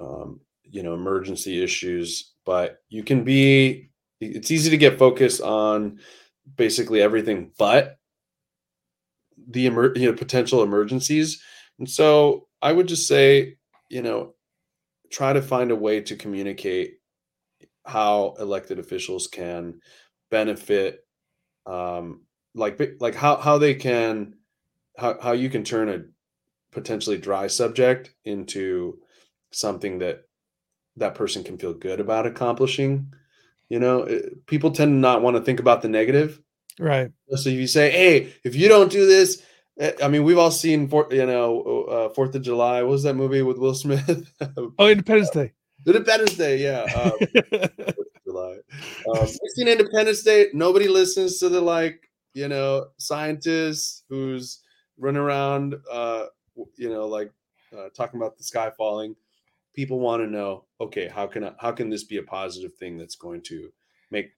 um, 0.00 0.40
you 0.64 0.82
know 0.82 0.94
emergency 0.94 1.62
issues 1.62 2.32
but 2.44 2.78
you 2.88 3.02
can 3.02 3.24
be 3.24 3.90
it's 4.20 4.50
easy 4.50 4.70
to 4.70 4.76
get 4.76 4.98
focused 4.98 5.40
on 5.40 5.98
basically 6.56 7.00
everything 7.02 7.52
but 7.58 7.98
the 9.48 9.66
emer- 9.66 9.96
you 9.96 10.10
know 10.10 10.16
potential 10.16 10.62
emergencies 10.62 11.42
and 11.78 11.88
so 11.88 12.46
i 12.62 12.72
would 12.72 12.88
just 12.88 13.06
say 13.06 13.56
you 13.88 14.02
know 14.02 14.34
try 15.10 15.32
to 15.32 15.42
find 15.42 15.70
a 15.70 15.76
way 15.76 16.00
to 16.00 16.16
communicate 16.16 16.94
how 17.84 18.34
elected 18.38 18.78
officials 18.78 19.26
can 19.26 19.80
benefit 20.30 21.04
um 21.66 22.22
like 22.54 22.80
like 23.00 23.14
how 23.14 23.36
how 23.36 23.58
they 23.58 23.74
can 23.74 24.34
how, 24.98 25.18
how 25.20 25.32
you 25.32 25.50
can 25.50 25.64
turn 25.64 25.88
a 25.88 26.02
potentially 26.72 27.18
dry 27.18 27.46
subject 27.46 28.14
into 28.24 28.98
something 29.50 29.98
that 29.98 30.22
that 30.96 31.14
person 31.14 31.44
can 31.44 31.58
feel 31.58 31.74
good 31.74 32.00
about 32.00 32.26
accomplishing 32.26 33.12
you 33.72 33.78
know? 33.78 34.02
It, 34.02 34.24
eh, 34.24 34.28
people 34.46 34.70
tend 34.70 34.90
to 34.90 34.96
not 34.96 35.22
want 35.22 35.36
to 35.36 35.42
think 35.42 35.58
about 35.58 35.80
the 35.80 35.88
negative. 35.88 36.40
Right. 36.78 37.10
So 37.30 37.48
if 37.48 37.56
you 37.56 37.66
say 37.66 37.90
hey 37.90 38.32
if 38.44 38.54
you 38.54 38.68
don't 38.68 38.90
do 38.90 39.06
this 39.06 39.42
eh, 39.78 39.92
i 40.02 40.08
mean 40.08 40.24
we've 40.24 40.38
all 40.38 40.50
seen 40.50 40.88
for 40.88 41.06
you 41.10 41.24
know 41.24 41.84
uh, 41.84 42.08
fourth 42.10 42.34
of 42.34 42.42
july. 42.42 42.82
What 42.82 42.90
was 42.90 43.02
that 43.04 43.14
movie 43.14 43.42
with 43.42 43.58
will 43.58 43.74
smith? 43.74 44.30
Oh 44.78 44.88
independence 44.88 45.30
day. 45.30 45.52
Independence 45.86 46.36
day 46.36 46.58
yeah 46.58 46.82
um, 46.82 47.12
july. 48.26 48.58
Um, 49.08 49.20
we've 49.20 49.54
seen 49.56 49.68
independence 49.68 50.22
day. 50.22 50.48
Nobody 50.52 50.88
listens 50.88 51.38
to 51.38 51.48
the 51.48 51.60
like 51.60 52.10
you 52.34 52.48
know 52.48 52.88
scientists 52.98 54.04
who's 54.08 54.61
run 55.02 55.16
around, 55.16 55.74
uh, 55.90 56.26
you 56.76 56.88
know, 56.88 57.06
like 57.06 57.30
uh, 57.76 57.88
talking 57.94 58.20
about 58.20 58.38
the 58.38 58.44
sky 58.44 58.70
falling. 58.76 59.14
People 59.74 59.98
want 59.98 60.22
to 60.22 60.26
know, 60.26 60.64
okay, 60.80 61.08
how 61.08 61.26
can 61.26 61.44
I, 61.44 61.52
how 61.58 61.72
can 61.72 61.90
this 61.90 62.04
be 62.04 62.18
a 62.18 62.22
positive 62.22 62.74
thing 62.74 62.96
that's 62.96 63.16
going 63.16 63.42
to 63.42 63.70
make 64.10 64.30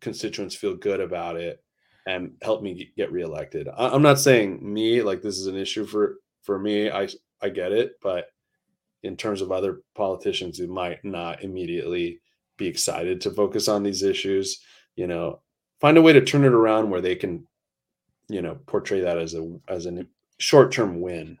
constituents 0.00 0.54
feel 0.54 0.74
good 0.76 1.00
about 1.00 1.36
it 1.36 1.62
and 2.06 2.32
help 2.42 2.62
me 2.62 2.92
get 2.96 3.12
reelected? 3.12 3.68
I, 3.68 3.88
I'm 3.88 4.02
not 4.02 4.20
saying 4.20 4.60
me 4.62 5.02
like 5.02 5.22
this 5.22 5.38
is 5.38 5.46
an 5.46 5.56
issue 5.56 5.86
for 5.86 6.16
for 6.42 6.58
me. 6.58 6.90
I 6.90 7.08
I 7.40 7.48
get 7.48 7.72
it, 7.72 7.92
but 8.02 8.26
in 9.02 9.16
terms 9.16 9.40
of 9.40 9.50
other 9.50 9.80
politicians 9.94 10.58
who 10.58 10.66
might 10.66 11.02
not 11.04 11.42
immediately 11.42 12.20
be 12.58 12.66
excited 12.66 13.22
to 13.22 13.30
focus 13.30 13.68
on 13.68 13.82
these 13.82 14.02
issues, 14.02 14.60
you 14.96 15.06
know, 15.06 15.40
find 15.80 15.96
a 15.96 16.02
way 16.02 16.12
to 16.12 16.20
turn 16.20 16.44
it 16.44 16.52
around 16.52 16.90
where 16.90 17.00
they 17.00 17.14
can 17.14 17.46
you 18.30 18.42
know 18.42 18.58
portray 18.66 19.00
that 19.00 19.18
as 19.18 19.34
a 19.34 19.58
as 19.68 19.86
a 19.86 20.06
short 20.38 20.72
term 20.72 21.00
win. 21.00 21.38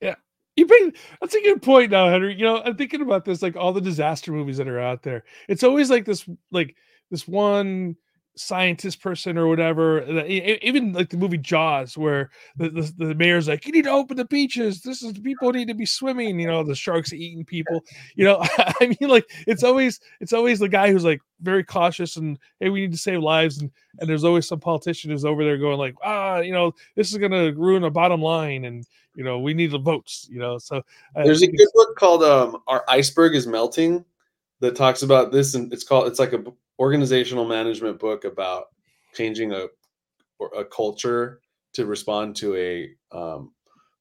Yeah, 0.00 0.16
you 0.56 0.66
bring 0.66 0.92
that's 1.20 1.34
a 1.34 1.42
good 1.42 1.62
point 1.62 1.90
now, 1.90 2.08
Henry. 2.08 2.34
You 2.34 2.44
know, 2.44 2.62
I'm 2.62 2.76
thinking 2.76 3.02
about 3.02 3.24
this 3.24 3.42
like 3.42 3.56
all 3.56 3.72
the 3.72 3.80
disaster 3.80 4.32
movies 4.32 4.58
that 4.58 4.68
are 4.68 4.80
out 4.80 5.02
there. 5.02 5.24
It's 5.48 5.64
always 5.64 5.90
like 5.90 6.04
this 6.04 6.28
like 6.50 6.76
this 7.10 7.26
one 7.26 7.96
scientist 8.38 9.00
person 9.00 9.36
or 9.36 9.46
whatever. 9.46 10.04
Even 10.26 10.92
like 10.92 11.10
the 11.10 11.16
movie 11.16 11.38
Jaws, 11.38 11.96
where 11.96 12.30
the, 12.56 12.70
the, 12.70 12.94
the, 12.96 13.14
mayor's 13.14 13.48
like, 13.48 13.66
"You 13.66 13.72
need 13.72 13.84
to 13.84 13.90
open 13.90 14.16
the 14.16 14.24
beaches. 14.24 14.82
This 14.82 15.02
is 15.02 15.18
people 15.18 15.52
need 15.52 15.68
to 15.68 15.74
be 15.74 15.86
swimming." 15.86 16.38
You 16.38 16.46
know, 16.46 16.62
the 16.62 16.74
sharks 16.74 17.12
eating 17.12 17.44
people. 17.44 17.84
You 18.14 18.24
know, 18.24 18.38
I 18.58 18.96
mean, 19.00 19.10
like 19.10 19.30
it's 19.46 19.64
always 19.64 20.00
it's 20.20 20.32
always 20.32 20.58
the 20.58 20.68
guy 20.68 20.90
who's 20.90 21.04
like 21.04 21.20
very 21.40 21.64
cautious 21.64 22.16
and 22.16 22.38
hey, 22.60 22.68
we 22.68 22.80
need 22.80 22.92
to 22.92 22.98
save 22.98 23.20
lives, 23.20 23.58
and 23.58 23.70
and 23.98 24.08
there's 24.08 24.24
always 24.24 24.46
some 24.46 24.60
politician 24.60 25.10
who's 25.10 25.24
over 25.24 25.44
there 25.44 25.58
going 25.58 25.78
like, 25.78 25.94
ah, 26.04 26.38
you 26.38 26.52
know, 26.52 26.74
this 26.94 27.12
is 27.12 27.18
gonna 27.18 27.52
ruin 27.52 27.84
a 27.84 27.90
bottom 27.90 28.22
line, 28.22 28.64
and 28.64 28.86
you 29.14 29.24
know, 29.24 29.38
we 29.38 29.54
need 29.54 29.72
the 29.72 29.78
votes. 29.78 30.28
You 30.30 30.38
know, 30.38 30.58
so 30.58 30.76
uh, 30.76 31.24
there's 31.24 31.42
a 31.42 31.46
good 31.46 31.68
book 31.74 31.96
called 31.96 32.22
um, 32.22 32.62
"Our 32.66 32.84
Iceberg 32.88 33.34
Is 33.34 33.46
Melting." 33.46 34.04
that 34.60 34.76
talks 34.76 35.02
about 35.02 35.30
this 35.30 35.54
and 35.54 35.72
it's 35.72 35.84
called 35.84 36.06
it's 36.06 36.18
like 36.18 36.32
a 36.32 36.42
organizational 36.78 37.46
management 37.46 37.98
book 37.98 38.24
about 38.24 38.66
changing 39.14 39.52
a 39.52 39.66
a 40.56 40.64
culture 40.64 41.40
to 41.72 41.86
respond 41.86 42.36
to 42.36 42.56
a 42.56 42.90
um, 43.16 43.52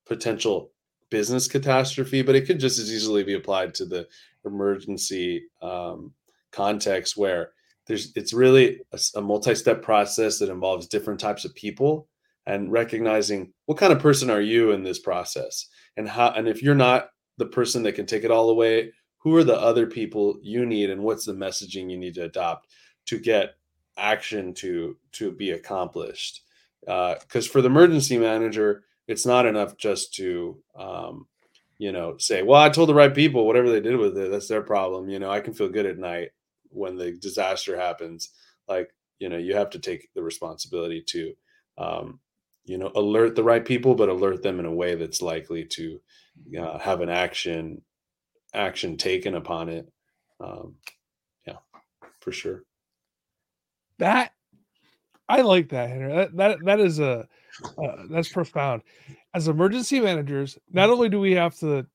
potential 0.06 0.72
business 1.10 1.48
catastrophe, 1.48 2.22
but 2.22 2.36
it 2.36 2.46
could 2.46 2.60
just 2.60 2.80
as 2.80 2.92
easily 2.92 3.24
be 3.24 3.34
applied 3.34 3.74
to 3.76 3.86
the 3.86 4.08
emergency 4.46 5.44
um, 5.62 6.14
context 6.52 7.18
where 7.18 7.52
there's 7.86 8.12
it's 8.16 8.34
really 8.34 8.82
a, 8.92 9.00
a 9.16 9.22
multi-step 9.22 9.82
process 9.82 10.40
that 10.40 10.50
involves 10.50 10.88
different 10.88 11.20
types 11.20 11.46
of 11.46 11.56
people 11.56 12.08
and 12.46 12.72
recognizing 12.72 13.52
what 13.66 13.78
kind 13.78 13.94
of 13.94 14.00
person 14.00 14.30
are 14.30 14.42
you 14.42 14.72
in 14.72 14.84
this 14.84 15.00
process? 15.00 15.68
And 15.96 16.08
how 16.08 16.32
and 16.32 16.48
if 16.48 16.62
you're 16.62 16.76
not 16.76 17.10
the 17.38 17.46
person 17.46 17.84
that 17.84 17.96
can 17.96 18.06
take 18.06 18.24
it 18.24 18.32
all 18.32 18.50
away 18.50 18.92
who 19.20 19.36
are 19.36 19.44
the 19.44 19.60
other 19.60 19.88
people 19.88 20.40
you 20.42 20.66
need 20.66 20.90
and 20.90 21.02
what's 21.02 21.26
the 21.26 21.34
messaging 21.34 21.90
you 21.90 21.98
need 21.98 22.16
to 22.16 22.24
adopt 22.24 22.68
to 23.06 23.20
get 23.20 23.56
action 23.98 24.54
to 24.54 24.98
to 25.14 25.32
be 25.32 25.52
accomplished. 25.52 26.42
Because 26.82 27.48
uh, 27.48 27.52
for 27.52 27.62
the 27.62 27.70
emergency 27.70 28.18
manager 28.18 28.84
it's 29.08 29.26
not 29.26 29.46
enough 29.46 29.78
just 29.78 30.14
to 30.16 30.62
um, 30.78 31.28
you 31.78 31.92
know 31.92 32.18
say 32.18 32.42
well 32.44 32.62
i 32.62 32.70
told 32.70 32.90
the 32.90 32.94
right 32.94 33.14
people 33.14 33.46
whatever 33.46 33.70
they 33.70 33.80
did 33.80 33.98
with 33.98 34.18
it 34.18 34.32
that's 34.32 34.48
their 34.48 34.62
problem 34.62 35.10
you 35.10 35.20
know 35.20 35.30
i 35.30 35.40
can 35.40 35.54
feel 35.54 35.70
good 35.70 35.86
at 35.86 35.98
night 35.98 36.32
when 36.70 36.96
the 36.96 37.12
disaster 37.14 37.78
happens. 37.78 38.32
Like 38.68 38.94
you 39.20 39.30
know 39.30 39.38
you 39.38 39.56
have 39.56 39.70
to 39.72 39.80
take 39.80 40.10
the 40.14 40.22
responsibility 40.22 41.02
to 41.08 41.34
um, 41.78 42.20
you 42.66 42.78
know 42.78 42.92
alert 42.96 43.36
the 43.36 43.44
right 43.44 43.66
people 43.66 43.96
but 43.96 44.10
alert 44.10 44.44
them 44.44 44.60
in 44.60 44.66
a 44.66 44.74
way 44.74 44.96
that's 44.96 45.22
likely 45.22 45.66
to 45.66 46.00
uh, 46.60 46.78
have 46.78 47.02
an 47.02 47.10
action 47.10 47.82
action 48.58 48.98
taken 48.98 49.36
upon 49.36 49.70
it. 49.70 49.92
Um, 50.40 50.76
yeah, 51.46 51.58
for 52.20 52.32
sure. 52.32 52.64
That 54.00 54.34
I 55.30 55.42
like 55.42 55.70
that, 55.70 55.90
Henry. 55.90 56.14
That 56.14 56.36
that, 56.38 56.66
that 56.66 56.80
is 56.80 57.00
a 57.00 57.28
uh, 57.78 58.04
that's 58.10 58.30
profound. 58.30 58.82
As 59.34 59.48
emergency 59.48 60.00
managers, 60.00 60.58
not 60.72 60.90
only 60.90 61.10
do 61.10 61.20
we 61.20 61.34
have 61.34 61.56
to 61.60 61.86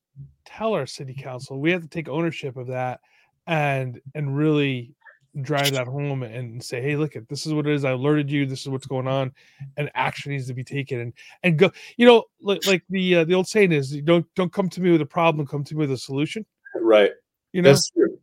tell 0.45 0.75
our 0.75 0.87
city 0.87 1.15
council, 1.15 1.61
we 1.61 1.71
have 1.71 1.83
to 1.83 1.89
take 1.89 2.09
ownership 2.09 2.57
of 2.57 2.67
that 2.69 3.01
and 3.47 4.01
and 4.15 4.37
really 4.37 4.95
drive 5.41 5.73
that 5.73 5.87
home 5.87 6.23
and 6.23 6.63
say, 6.63 6.83
hey, 6.83 6.95
look 6.95 7.17
at 7.17 7.27
this 7.29 7.47
is 7.47 7.55
what 7.55 7.67
it 7.67 7.73
is. 7.73 7.85
I 7.85 7.93
alerted 7.93 8.31
you. 8.31 8.45
This 8.45 8.63
is 8.63 8.69
what's 8.69 8.87
going 8.87 9.09
on, 9.09 9.33
and 9.77 9.91
action 9.95 10.33
needs 10.33 10.47
to 10.49 10.55
be 10.55 10.65
taken. 10.65 11.01
And 11.01 11.13
and 11.43 11.59
go. 11.59 11.71
You 11.97 12.07
know, 12.07 12.25
like, 12.41 12.67
like 12.67 12.83
the 12.91 13.17
uh, 13.17 13.25
the 13.25 13.35
old 13.35 13.49
saying 13.49 13.73
is, 13.73 13.97
don't 14.03 14.27
don't 14.35 14.53
come 14.53 14.69
to 14.69 14.81
me 14.81 14.91
with 14.91 15.01
a 15.01 15.07
problem. 15.07 15.47
Come 15.47 15.65
to 15.65 15.75
me 15.75 15.81
with 15.81 15.93
a 15.93 15.99
solution. 15.99 16.45
Right. 16.81 17.11
You 17.53 17.63
know. 17.63 17.71
That's 17.71 17.91
true. 17.91 18.19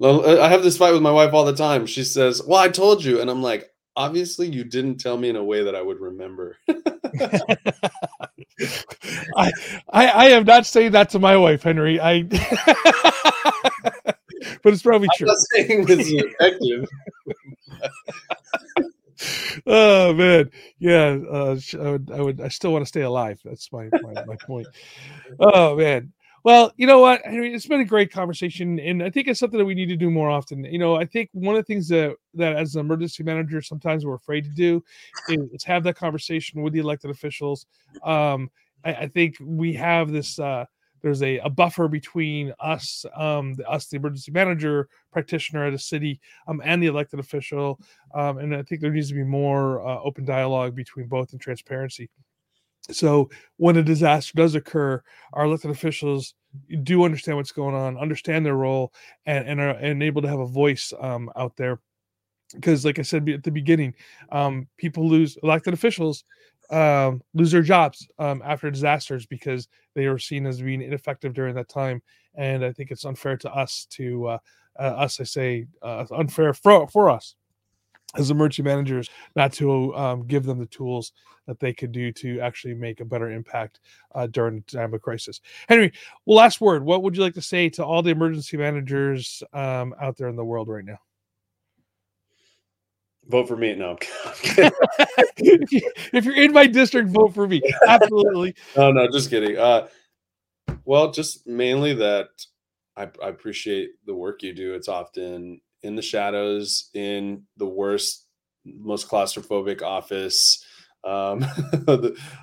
uh, 0.00 0.40
I 0.40 0.48
have 0.48 0.62
this 0.62 0.76
fight 0.76 0.92
with 0.92 1.02
my 1.02 1.10
wife 1.12 1.32
all 1.32 1.44
the 1.44 1.54
time. 1.54 1.86
She 1.86 2.04
says, 2.04 2.42
"Well, 2.46 2.60
I 2.60 2.68
told 2.68 3.04
you," 3.04 3.20
and 3.20 3.30
I'm 3.30 3.42
like, 3.42 3.70
"Obviously, 3.96 4.48
you 4.48 4.64
didn't 4.64 4.98
tell 4.98 5.16
me 5.16 5.28
in 5.28 5.36
a 5.36 5.44
way 5.44 5.64
that 5.64 5.74
I 5.74 5.82
would 5.82 6.00
remember." 6.00 6.56
I, 9.36 9.52
I 9.90 10.06
I 10.06 10.24
am 10.26 10.44
not 10.44 10.66
saying 10.66 10.92
that 10.92 11.10
to 11.10 11.18
my 11.18 11.36
wife, 11.36 11.62
Henry. 11.62 12.00
I, 12.00 12.22
but 14.62 14.72
it's 14.72 14.82
probably 14.82 15.08
I'm 15.12 15.16
true. 15.18 15.26
not 15.26 15.36
saying 15.52 15.86
this 15.86 16.06
is 16.06 16.12
effective. 16.14 16.88
oh 19.66 20.14
man, 20.14 20.50
yeah. 20.78 21.18
Uh, 21.30 21.56
I 21.80 21.90
would, 21.90 22.10
I 22.10 22.20
would, 22.20 22.40
I 22.40 22.48
still 22.48 22.72
want 22.72 22.82
to 22.82 22.88
stay 22.88 23.02
alive. 23.02 23.40
That's 23.44 23.70
my 23.72 23.88
my, 24.02 24.24
my 24.24 24.36
point. 24.36 24.66
Oh 25.38 25.76
man. 25.76 26.12
Well, 26.46 26.72
you 26.76 26.86
know 26.86 27.00
what, 27.00 27.22
Henry, 27.24 27.52
it's 27.52 27.66
been 27.66 27.80
a 27.80 27.84
great 27.84 28.12
conversation, 28.12 28.78
and 28.78 29.02
I 29.02 29.10
think 29.10 29.26
it's 29.26 29.40
something 29.40 29.58
that 29.58 29.64
we 29.64 29.74
need 29.74 29.88
to 29.88 29.96
do 29.96 30.12
more 30.12 30.30
often. 30.30 30.62
You 30.62 30.78
know, 30.78 30.94
I 30.94 31.04
think 31.04 31.28
one 31.32 31.56
of 31.56 31.58
the 31.58 31.66
things 31.66 31.88
that 31.88 32.14
that 32.34 32.54
as 32.54 32.76
an 32.76 32.82
emergency 32.82 33.24
manager 33.24 33.60
sometimes 33.60 34.06
we're 34.06 34.14
afraid 34.14 34.44
to 34.44 34.50
do 34.50 34.80
is, 35.28 35.40
is 35.52 35.64
have 35.64 35.82
that 35.82 35.96
conversation 35.96 36.62
with 36.62 36.72
the 36.72 36.78
elected 36.78 37.10
officials. 37.10 37.66
Um, 38.04 38.48
I, 38.84 38.94
I 38.94 39.08
think 39.08 39.34
we 39.40 39.72
have 39.72 40.12
this. 40.12 40.38
Uh, 40.38 40.66
there's 41.02 41.20
a, 41.24 41.38
a 41.38 41.50
buffer 41.50 41.88
between 41.88 42.52
us, 42.60 43.04
um, 43.16 43.54
the, 43.54 43.68
us, 43.68 43.88
the 43.88 43.96
emergency 43.96 44.30
manager 44.30 44.88
practitioner 45.12 45.64
at 45.64 45.74
a 45.74 45.78
city, 45.80 46.20
um, 46.46 46.62
and 46.64 46.80
the 46.80 46.86
elected 46.86 47.18
official. 47.18 47.80
Um, 48.14 48.38
and 48.38 48.54
I 48.54 48.62
think 48.62 48.80
there 48.80 48.92
needs 48.92 49.08
to 49.08 49.14
be 49.14 49.24
more 49.24 49.84
uh, 49.84 49.98
open 50.00 50.24
dialogue 50.24 50.76
between 50.76 51.08
both 51.08 51.32
and 51.32 51.40
transparency. 51.40 52.08
So 52.90 53.30
when 53.56 53.76
a 53.76 53.82
disaster 53.82 54.32
does 54.36 54.54
occur, 54.54 55.02
our 55.32 55.44
elected 55.44 55.70
officials 55.70 56.34
do 56.82 57.04
understand 57.04 57.36
what's 57.36 57.52
going 57.52 57.74
on, 57.74 57.98
understand 57.98 58.46
their 58.46 58.56
role, 58.56 58.92
and 59.26 59.46
and 59.48 59.60
are 59.60 59.70
and 59.70 60.02
able 60.02 60.22
to 60.22 60.28
have 60.28 60.40
a 60.40 60.46
voice 60.46 60.92
um, 61.00 61.30
out 61.36 61.56
there. 61.56 61.80
Because, 62.54 62.84
like 62.84 62.98
I 62.98 63.02
said 63.02 63.28
at 63.28 63.42
the 63.42 63.50
beginning, 63.50 63.94
um, 64.30 64.68
people 64.78 65.08
lose 65.08 65.36
elected 65.42 65.74
officials 65.74 66.24
um, 66.70 67.22
lose 67.34 67.52
their 67.52 67.62
jobs 67.62 68.08
um, 68.18 68.42
after 68.44 68.70
disasters 68.70 69.26
because 69.26 69.68
they 69.94 70.06
are 70.06 70.18
seen 70.18 70.46
as 70.46 70.60
being 70.60 70.82
ineffective 70.82 71.32
during 71.34 71.54
that 71.54 71.68
time. 71.68 72.02
And 72.34 72.64
I 72.64 72.72
think 72.72 72.90
it's 72.90 73.04
unfair 73.04 73.36
to 73.38 73.52
us 73.54 73.86
to 73.90 74.26
uh, 74.26 74.38
uh, 74.78 74.82
us. 74.82 75.20
I 75.20 75.24
say 75.24 75.66
uh, 75.82 76.04
unfair 76.10 76.52
for 76.54 76.88
for 76.88 77.10
us 77.10 77.34
as 78.14 78.30
emergency 78.30 78.62
managers 78.62 79.10
not 79.34 79.52
to 79.54 79.94
um, 79.96 80.26
give 80.26 80.44
them 80.44 80.58
the 80.58 80.66
tools 80.66 81.12
that 81.46 81.60
they 81.60 81.72
could 81.72 81.92
do 81.92 82.12
to 82.12 82.40
actually 82.40 82.74
make 82.74 83.00
a 83.00 83.04
better 83.04 83.30
impact 83.30 83.80
uh, 84.14 84.26
during 84.26 84.56
the 84.56 84.78
time 84.78 84.94
of 84.94 85.02
crisis. 85.02 85.40
Henry, 85.68 85.92
well, 86.24 86.38
last 86.38 86.60
word. 86.60 86.84
What 86.84 87.02
would 87.02 87.16
you 87.16 87.22
like 87.22 87.34
to 87.34 87.42
say 87.42 87.68
to 87.70 87.84
all 87.84 88.02
the 88.02 88.10
emergency 88.10 88.56
managers 88.56 89.42
um, 89.52 89.94
out 90.00 90.16
there 90.16 90.28
in 90.28 90.36
the 90.36 90.44
world 90.44 90.68
right 90.68 90.84
now? 90.84 90.98
Vote 93.28 93.48
for 93.48 93.56
me. 93.56 93.74
No, 93.74 93.96
if 95.34 96.24
you're 96.24 96.36
in 96.36 96.52
my 96.52 96.66
district, 96.66 97.08
vote 97.08 97.34
for 97.34 97.48
me. 97.48 97.60
Absolutely. 97.88 98.54
no, 98.76 98.92
no, 98.92 99.08
just 99.10 99.30
kidding. 99.30 99.58
Uh, 99.58 99.88
well, 100.84 101.10
just 101.10 101.44
mainly 101.44 101.92
that 101.94 102.28
I, 102.96 103.08
I 103.20 103.28
appreciate 103.28 103.90
the 104.06 104.14
work 104.14 104.44
you 104.44 104.52
do. 104.52 104.74
It's 104.74 104.86
often 104.86 105.60
in 105.82 105.96
the 105.96 106.02
shadows, 106.02 106.90
in 106.94 107.42
the 107.56 107.66
worst, 107.66 108.26
most 108.64 109.08
claustrophobic 109.08 109.82
office 109.82 110.64
um, 111.04 111.44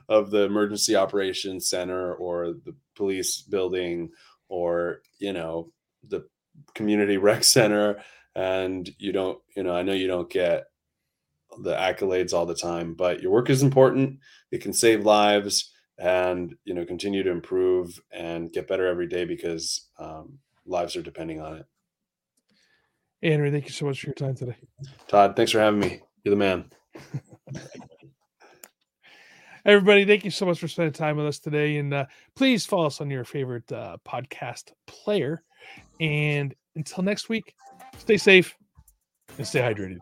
of, 0.10 0.32
the, 0.32 0.43
emergency 0.43 0.96
operations 0.96 1.69
center 1.69 2.13
or 2.15 2.54
the 2.65 2.76
police 2.96 3.41
building 3.41 4.10
or 4.48 5.02
you 5.19 5.34
know 5.34 5.72
the 6.08 6.26
community 6.74 7.17
rec 7.30 7.43
center. 7.43 8.02
And 8.36 8.89
you 8.98 9.12
don't 9.12 9.38
you 9.56 9.62
know 9.62 9.76
i 9.76 9.84
know 9.84 9.93
you 9.93 10.08
don't 10.08 10.30
get 10.30 10.63
the 11.62 11.76
accolades 11.76 12.34
all 12.34 12.48
the 12.48 12.56
time 12.56 12.96
but 12.96 13.22
your 13.22 13.32
work 13.32 13.52
is 13.52 13.62
important. 13.62 14.19
It 14.52 14.62
can 14.62 14.74
save 14.74 15.06
lives 15.06 15.72
and 16.00 16.56
you 16.63 16.74
know 16.74 16.86
continue 16.86 17.22
to 17.22 17.30
improve 17.30 18.00
and 18.12 18.52
get 18.52 18.67
better 18.67 18.88
every 18.88 19.08
day 19.08 19.26
because 19.26 19.89
um, 20.00 20.39
lives 20.65 20.96
are 20.96 21.04
depending 21.04 21.41
on 21.41 21.58
it 21.58 21.65
Henry, 23.24 23.52
thank 23.52 23.66
you 23.66 23.72
so 23.72 23.86
much 23.86 24.02
for 24.02 24.08
your 24.08 24.16
time 24.16 24.36
today. 24.36 24.58
todd 25.08 25.36
thanks 25.36 25.52
for 25.52 25.60
having 25.60 25.80
me 25.80 26.02
you're 26.24 26.36
the 26.36 26.38
man 26.38 26.66
Everybody, 29.66 30.04
thank 30.04 30.26
you 30.26 30.32
so 30.32 30.46
much 30.46 30.60
for 30.60 30.68
spending 30.68 30.92
time 30.92 31.16
with 31.16 31.26
us 31.26 31.40
today. 31.40 31.78
And 31.78 31.94
uh, 31.94 32.06
please 32.36 32.66
follow 32.66 32.88
us 32.88 33.00
on 33.00 33.10
your 33.10 33.24
favorite 33.24 33.72
uh, 33.72 33.96
podcast 34.06 34.74
player. 34.88 35.42
And 36.02 36.54
until 36.76 37.02
next 37.02 37.30
week, 37.30 37.56
stay 37.98 38.18
safe 38.18 38.58
and 39.38 39.48
stay 39.48 39.62
hydrated. 39.62 40.00